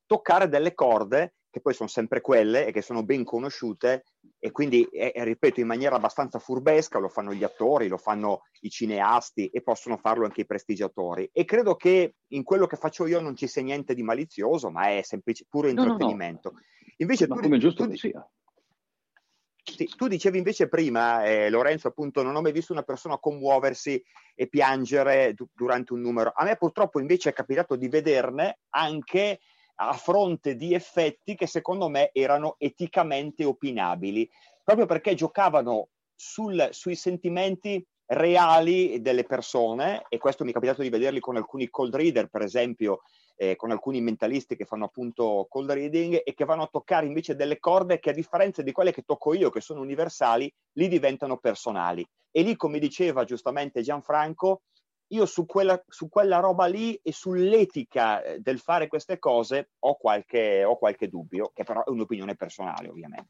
toccare 0.06 0.48
delle 0.48 0.76
corde 0.76 1.34
che 1.54 1.62
poi 1.62 1.76
sono 1.76 1.88
sempre 1.88 2.20
quelle 2.20 2.66
e 2.66 2.72
che 2.72 2.82
sono 2.82 3.04
ben 3.04 3.24
conosciute 3.24 4.06
e 4.40 4.50
quindi, 4.50 4.86
eh, 4.86 5.14
ripeto, 5.24 5.60
in 5.60 5.68
maniera 5.68 5.96
abbastanza 5.96 6.40
furbesca, 6.40 6.98
lo 6.98 7.10
fanno 7.10 7.32
gli 7.32 7.44
attori, 7.44 7.88
lo 7.88 7.98
fanno 7.98 8.42
i 8.62 8.72
cineasti 8.72 9.50
e 9.50 9.62
possono 9.62 9.98
farlo 9.98 10.26
anche 10.26 10.42
i 10.42 10.46
prestigiatori. 10.48 11.30
E 11.32 11.46
credo 11.46 11.76
che 11.76 12.16
in 12.30 12.42
quello 12.42 12.66
che 12.66 12.76
faccio 12.76 13.06
io 13.06 13.20
non 13.20 13.36
ci 13.36 13.46
sia 13.46 13.62
niente 13.62 13.94
di 13.94 14.02
malizioso, 14.02 14.72
ma 14.72 14.88
è 14.88 15.04
semplice, 15.04 15.46
puro 15.48 15.68
intrattenimento. 15.68 16.50
No, 16.50 16.58
no, 16.58 16.64
no. 16.64 16.94
Invece 16.98 17.28
ma 17.28 17.36
tu, 17.36 17.42
come 17.42 17.60
giusto 17.60 17.84
tu, 17.84 17.92
che 17.92 17.98
sia. 17.98 18.28
Sì, 19.64 19.86
tu 19.96 20.08
dicevi 20.08 20.40
invece 20.40 20.68
prima, 20.68 21.24
eh, 21.24 21.52
Lorenzo, 21.52 21.88
appunto, 21.88 22.24
non 22.24 22.36
ho 22.36 22.42
mai 22.42 22.52
visto 22.52 22.74
una 22.74 22.82
persona 22.82 23.20
commuoversi 23.20 24.04
e 24.34 24.48
piangere 24.48 25.36
du- 25.36 25.48
durante 25.54 25.94
un 25.94 26.02
numero. 26.02 26.32
A 26.34 26.46
me 26.46 26.58
purtroppo 26.58 27.00
invece 27.00 27.30
è 27.30 27.34
capitato 27.34 27.76
di 27.76 27.90
vederne 27.90 28.58
anche 28.70 29.40
a 29.88 29.94
fronte 29.94 30.56
di 30.56 30.74
effetti 30.74 31.36
che 31.36 31.48
secondo 31.48 31.90
me 31.90 32.10
erano 32.14 32.56
eticamente 32.58 33.44
opinabili, 33.44 34.30
proprio 34.64 34.86
perché 34.86 35.16
giocavano 35.16 35.90
sul, 36.16 36.68
sui 36.72 36.96
sentimenti 36.96 37.86
reali 38.06 39.02
delle 39.02 39.24
persone 39.24 40.06
e 40.10 40.18
questo 40.18 40.44
mi 40.44 40.52
è 40.52 40.54
capitato 40.54 40.82
di 40.82 40.90
vederli 40.90 41.20
con 41.20 41.38
alcuni 41.38 41.70
cold 41.70 41.96
reader, 41.96 42.28
per 42.28 42.42
esempio 42.42 43.02
eh, 43.36 43.56
con 43.56 43.72
alcuni 43.72 44.02
mentalisti 44.02 44.56
che 44.56 44.66
fanno 44.66 44.86
appunto 44.86 45.48
cold 45.50 45.72
reading 45.72 46.22
e 46.24 46.34
che 46.34 46.46
vanno 46.46 46.64
a 46.64 46.70
toccare 46.72 47.06
invece 47.06 47.36
delle 47.36 47.60
corde 47.60 48.00
che 48.00 48.12
a 48.12 48.14
differenza 48.14 48.62
di 48.62 48.72
quelle 48.72 48.92
che 48.92 49.04
tocco 49.04 49.34
io, 49.34 49.50
che 49.50 49.62
sono 49.62 49.82
universali, 49.82 50.52
lì 50.74 50.88
diventano 50.88 51.38
personali. 51.38 52.08
E 52.32 52.42
lì, 52.42 52.56
come 52.56 52.80
diceva 52.80 53.24
giustamente 53.24 53.82
Gianfranco, 53.82 54.64
io 55.14 55.26
su 55.26 55.46
quella, 55.46 55.82
su 55.88 56.10
quella 56.10 56.40
roba 56.40 56.66
lì 56.66 57.00
e 57.02 57.12
sull'etica 57.12 58.24
eh, 58.24 58.40
del 58.40 58.60
fare 58.60 58.88
queste 58.88 59.20
cose 59.20 59.70
ho 59.80 59.96
qualche, 59.96 60.64
ho 60.64 60.78
qualche 60.78 61.08
dubbio, 61.08 61.52
che 61.54 61.64
però 61.64 61.84
è 61.84 61.90
un'opinione 61.90 62.36
personale 62.36 62.90
ovviamente. 62.90 63.30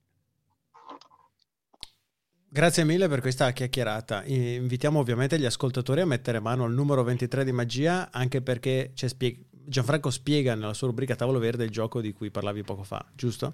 Grazie 2.53 2.83
mille 2.83 3.07
per 3.07 3.19
questa 3.19 3.51
chiacchierata. 3.51 4.23
Invitiamo 4.25 4.99
ovviamente 4.99 5.39
gli 5.39 5.45
ascoltatori 5.45 6.01
a 6.01 6.05
mettere 6.05 6.39
mano 6.39 6.65
al 6.65 6.73
numero 6.73 7.03
23 7.03 7.43
di 7.43 7.51
magia, 7.51 8.11
anche 8.11 8.43
perché 8.43 8.91
spieg- 8.93 9.43
Gianfranco 9.49 10.11
spiega 10.11 10.53
nella 10.53 10.73
sua 10.73 10.87
rubrica 10.87 11.15
Tavolo 11.15 11.39
Verde 11.39 11.63
il 11.63 11.71
gioco 11.71 11.99
di 11.99 12.13
cui 12.13 12.29
parlavi 12.29 12.61
poco 12.61 12.83
fa, 12.83 13.03
giusto? 13.15 13.53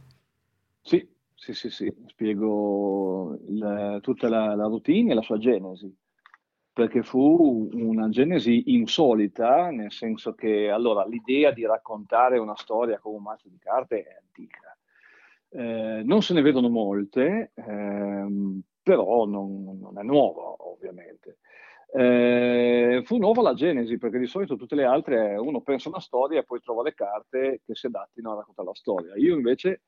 Sì, 0.82 1.08
sì, 1.34 1.54
sì, 1.54 1.70
sì. 1.70 1.94
spiego 2.08 3.38
il, 3.48 4.00
tutta 4.02 4.28
la, 4.28 4.54
la 4.56 4.66
routine 4.66 5.12
e 5.12 5.16
la 5.16 5.22
sua 5.22 5.38
genesi. 5.38 5.96
Perché 6.72 7.04
fu 7.04 7.70
una 7.74 8.10
genesi 8.10 8.74
insolita, 8.74 9.70
nel 9.70 9.92
senso 9.92 10.34
che 10.34 10.70
allora 10.70 11.06
l'idea 11.06 11.52
di 11.52 11.66
raccontare 11.66 12.38
una 12.38 12.56
storia 12.56 13.00
con 13.00 13.16
un 13.16 13.24
mazzo 13.24 13.50
di 13.50 13.58
carte 13.60 14.04
è 14.04 14.18
antica. 14.18 14.78
Eh, 15.50 16.04
non 16.04 16.22
se 16.22 16.34
ne 16.34 16.42
vedono 16.42 16.70
molte, 16.70 17.52
ehm, 17.56 18.62
però 18.84 19.26
non, 19.26 19.78
non, 19.80 19.98
è 20.00 20.04
nuova, 20.04 20.56
ovviamente. 20.60 21.40
Eh, 21.92 23.02
fu 23.04 23.18
nuova 23.18 23.42
la 23.42 23.54
genesi, 23.56 23.98
perché 23.98 24.20
di 24.20 24.28
solito 24.28 24.56
tutte 24.56 24.76
le 24.76 24.86
altre 24.86 25.36
uno 25.38 25.62
pensa 25.62 25.90
una 25.90 26.00
storia 26.00 26.40
e 26.40 26.44
poi 26.44 26.62
trova 26.62 26.84
le 26.84 26.94
carte 26.94 27.62
che 27.66 27.76
si 27.76 27.88
adattino 27.88 28.32
a 28.32 28.36
raccontare 28.36 28.68
la 28.68 28.76
storia. 28.76 29.16
Io 29.16 29.36
invece 29.36 29.82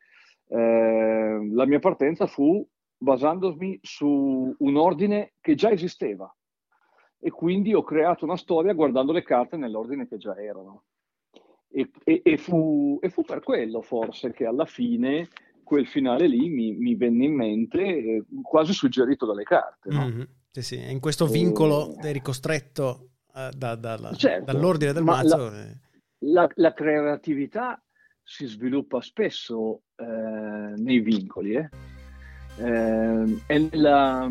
eh, 0.48 1.48
la 1.52 1.66
mia 1.66 1.80
partenza 1.80 2.26
fu 2.26 2.68
basandomi 2.98 3.80
su 3.82 4.54
un 4.58 4.76
ordine 4.76 5.34
che 5.40 5.56
già 5.56 5.70
esisteva 5.70 6.34
e 7.24 7.30
quindi 7.30 7.74
ho 7.74 7.84
creato 7.84 8.26
una 8.26 8.36
storia 8.36 8.74
guardando 8.74 9.12
le 9.12 9.22
carte 9.22 9.56
nell'ordine 9.56 10.08
che 10.08 10.18
già 10.18 10.36
erano. 10.36 10.86
E, 11.70 11.90
e, 12.04 12.22
e, 12.24 12.38
fu, 12.38 12.98
e 13.02 13.10
fu, 13.10 13.24
per 13.24 13.42
quello 13.42 13.82
forse 13.82 14.32
che 14.32 14.46
alla 14.46 14.66
fine 14.66 15.30
quel 15.64 15.88
finale 15.88 16.28
lì 16.28 16.50
mi, 16.50 16.74
mi 16.74 16.96
venne 16.96 17.26
in 17.26 17.36
mente 17.36 17.80
eh, 17.80 18.24
quasi 18.42 18.74
suggerito 18.74 19.26
dalle 19.26 19.44
carte. 19.44 19.90
No? 19.90 20.06
Mm-hmm. 20.06 20.22
Sì, 20.52 20.62
sì, 20.64 20.92
in 20.92 21.00
questo 21.00 21.28
vincolo 21.28 21.96
eri 22.02 22.22
costretto 22.22 23.12
uh, 23.34 23.56
da, 23.56 23.76
da, 23.76 23.96
da, 23.96 24.14
certo, 24.14 24.52
dall'ordine 24.52 24.92
del 24.92 25.04
mazzo. 25.04 25.38
La, 25.38 25.68
la, 26.20 26.50
la, 26.56 26.74
creatività 26.74 27.82
si 28.22 28.48
sviluppa 28.48 29.00
spesso 29.00 29.84
eh, 29.96 30.74
nei 30.76 31.00
vincoli. 31.00 31.54
Eh? 31.56 31.70
Eh, 32.58 33.44
è, 33.46 33.58
nella, 33.58 34.30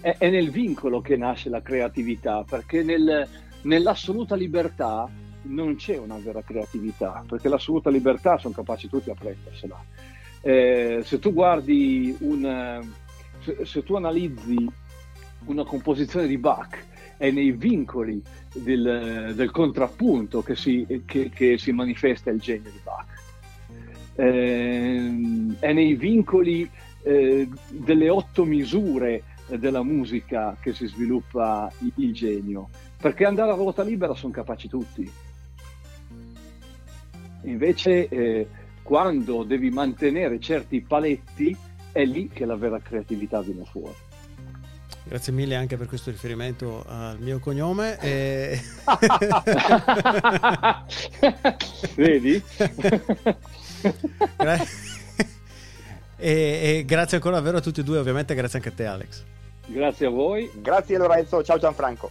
è, 0.00 0.16
è, 0.18 0.30
nel 0.30 0.50
vincolo 0.50 1.00
che 1.00 1.16
nasce 1.16 1.48
la 1.48 1.62
creatività, 1.62 2.44
perché 2.48 2.82
nel, 2.82 3.28
nell'assoluta 3.62 4.34
libertà 4.34 5.08
non 5.42 5.76
c'è 5.76 5.96
una 5.96 6.18
vera 6.18 6.42
creatività, 6.42 7.24
perché 7.26 7.48
l'assoluta 7.48 7.90
libertà 7.90 8.38
sono 8.38 8.54
capaci 8.54 8.88
tutti 8.88 9.10
a 9.10 9.14
prendersela. 9.14 9.82
Eh, 10.40 11.00
se 11.04 11.18
tu 11.18 11.32
guardi 11.32 12.16
un, 12.20 12.82
se, 13.40 13.64
se 13.64 13.82
tu 13.82 13.96
analizzi 13.96 14.70
una 15.46 15.64
composizione 15.64 16.26
di 16.26 16.38
Bach 16.38 16.84
è 17.16 17.30
nei 17.30 17.50
vincoli 17.52 18.22
del, 18.54 19.32
del 19.34 19.50
contrappunto 19.50 20.42
che 20.42 20.54
si, 20.54 21.02
che, 21.04 21.30
che 21.30 21.58
si, 21.58 21.72
manifesta 21.72 22.30
il 22.30 22.38
genio 22.38 22.70
di 22.70 22.80
Bach. 22.82 23.06
Eh, 24.14 25.56
è 25.58 25.72
nei 25.72 25.94
vincoli 25.94 26.68
eh, 27.02 27.48
delle 27.70 28.08
otto 28.08 28.44
misure 28.44 29.22
della 29.56 29.82
musica 29.82 30.56
che 30.60 30.74
si 30.74 30.86
sviluppa 30.86 31.72
il, 31.96 32.12
genio, 32.12 32.68
perché 33.00 33.24
andare 33.24 33.52
a 33.52 33.54
ruota 33.54 33.82
libera 33.82 34.14
sono 34.14 34.32
capaci 34.32 34.68
tutti. 34.68 35.10
Invece, 37.42 38.08
eh, 38.08 38.48
quando 38.82 39.44
devi 39.44 39.70
mantenere 39.70 40.40
certi 40.40 40.80
paletti, 40.80 41.56
è 41.92 42.04
lì 42.04 42.28
che 42.28 42.44
la 42.44 42.56
vera 42.56 42.80
creatività 42.80 43.40
viene 43.40 43.64
fuori. 43.64 43.94
Grazie 45.04 45.32
mille 45.32 45.54
anche 45.54 45.78
per 45.78 45.86
questo 45.86 46.10
riferimento 46.10 46.84
al 46.86 47.18
mio 47.18 47.38
cognome. 47.38 47.98
E... 48.00 48.60
Vedi? 51.96 52.42
e, 56.16 56.78
e, 56.78 56.84
grazie 56.84 57.16
ancora 57.16 57.36
davvero 57.36 57.58
a 57.58 57.60
tutti 57.60 57.80
e 57.80 57.84
due, 57.84 57.98
ovviamente 57.98 58.34
grazie 58.34 58.58
anche 58.58 58.70
a 58.70 58.72
te 58.72 58.86
Alex. 58.86 59.22
Grazie 59.68 60.06
a 60.06 60.10
voi. 60.10 60.50
Grazie 60.54 60.96
Lorenzo, 60.98 61.42
ciao 61.42 61.58
Gianfranco. 61.58 62.10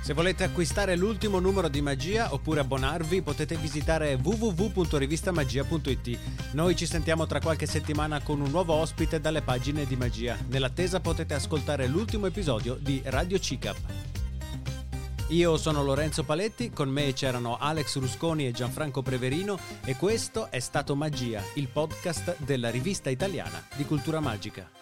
Se 0.00 0.12
volete 0.12 0.44
acquistare 0.44 0.94
l'ultimo 0.94 1.40
numero 1.40 1.66
di 1.68 1.80
Magia 1.80 2.32
oppure 2.32 2.60
abbonarvi 2.60 3.22
potete 3.22 3.56
visitare 3.56 4.16
www.rivistamagia.it. 4.22 6.18
Noi 6.52 6.76
ci 6.76 6.86
sentiamo 6.86 7.26
tra 7.26 7.40
qualche 7.40 7.66
settimana 7.66 8.22
con 8.22 8.40
un 8.40 8.50
nuovo 8.50 8.74
ospite 8.74 9.18
dalle 9.20 9.42
pagine 9.42 9.84
di 9.84 9.96
Magia. 9.96 10.38
Nell'attesa 10.48 11.00
potete 11.00 11.34
ascoltare 11.34 11.88
l'ultimo 11.88 12.26
episodio 12.26 12.76
di 12.80 13.02
Radio 13.06 13.40
CICAP. 13.40 13.76
Io 15.30 15.56
sono 15.56 15.82
Lorenzo 15.82 16.22
Paletti, 16.22 16.70
con 16.70 16.88
me 16.88 17.12
c'erano 17.12 17.56
Alex 17.58 17.98
Rusconi 17.98 18.46
e 18.46 18.52
Gianfranco 18.52 19.02
Preverino 19.02 19.58
e 19.84 19.96
questo 19.96 20.52
è 20.52 20.60
stato 20.60 20.94
Magia, 20.94 21.42
il 21.54 21.66
podcast 21.66 22.36
della 22.44 22.70
rivista 22.70 23.10
italiana 23.10 23.60
di 23.74 23.84
cultura 23.84 24.20
magica. 24.20 24.75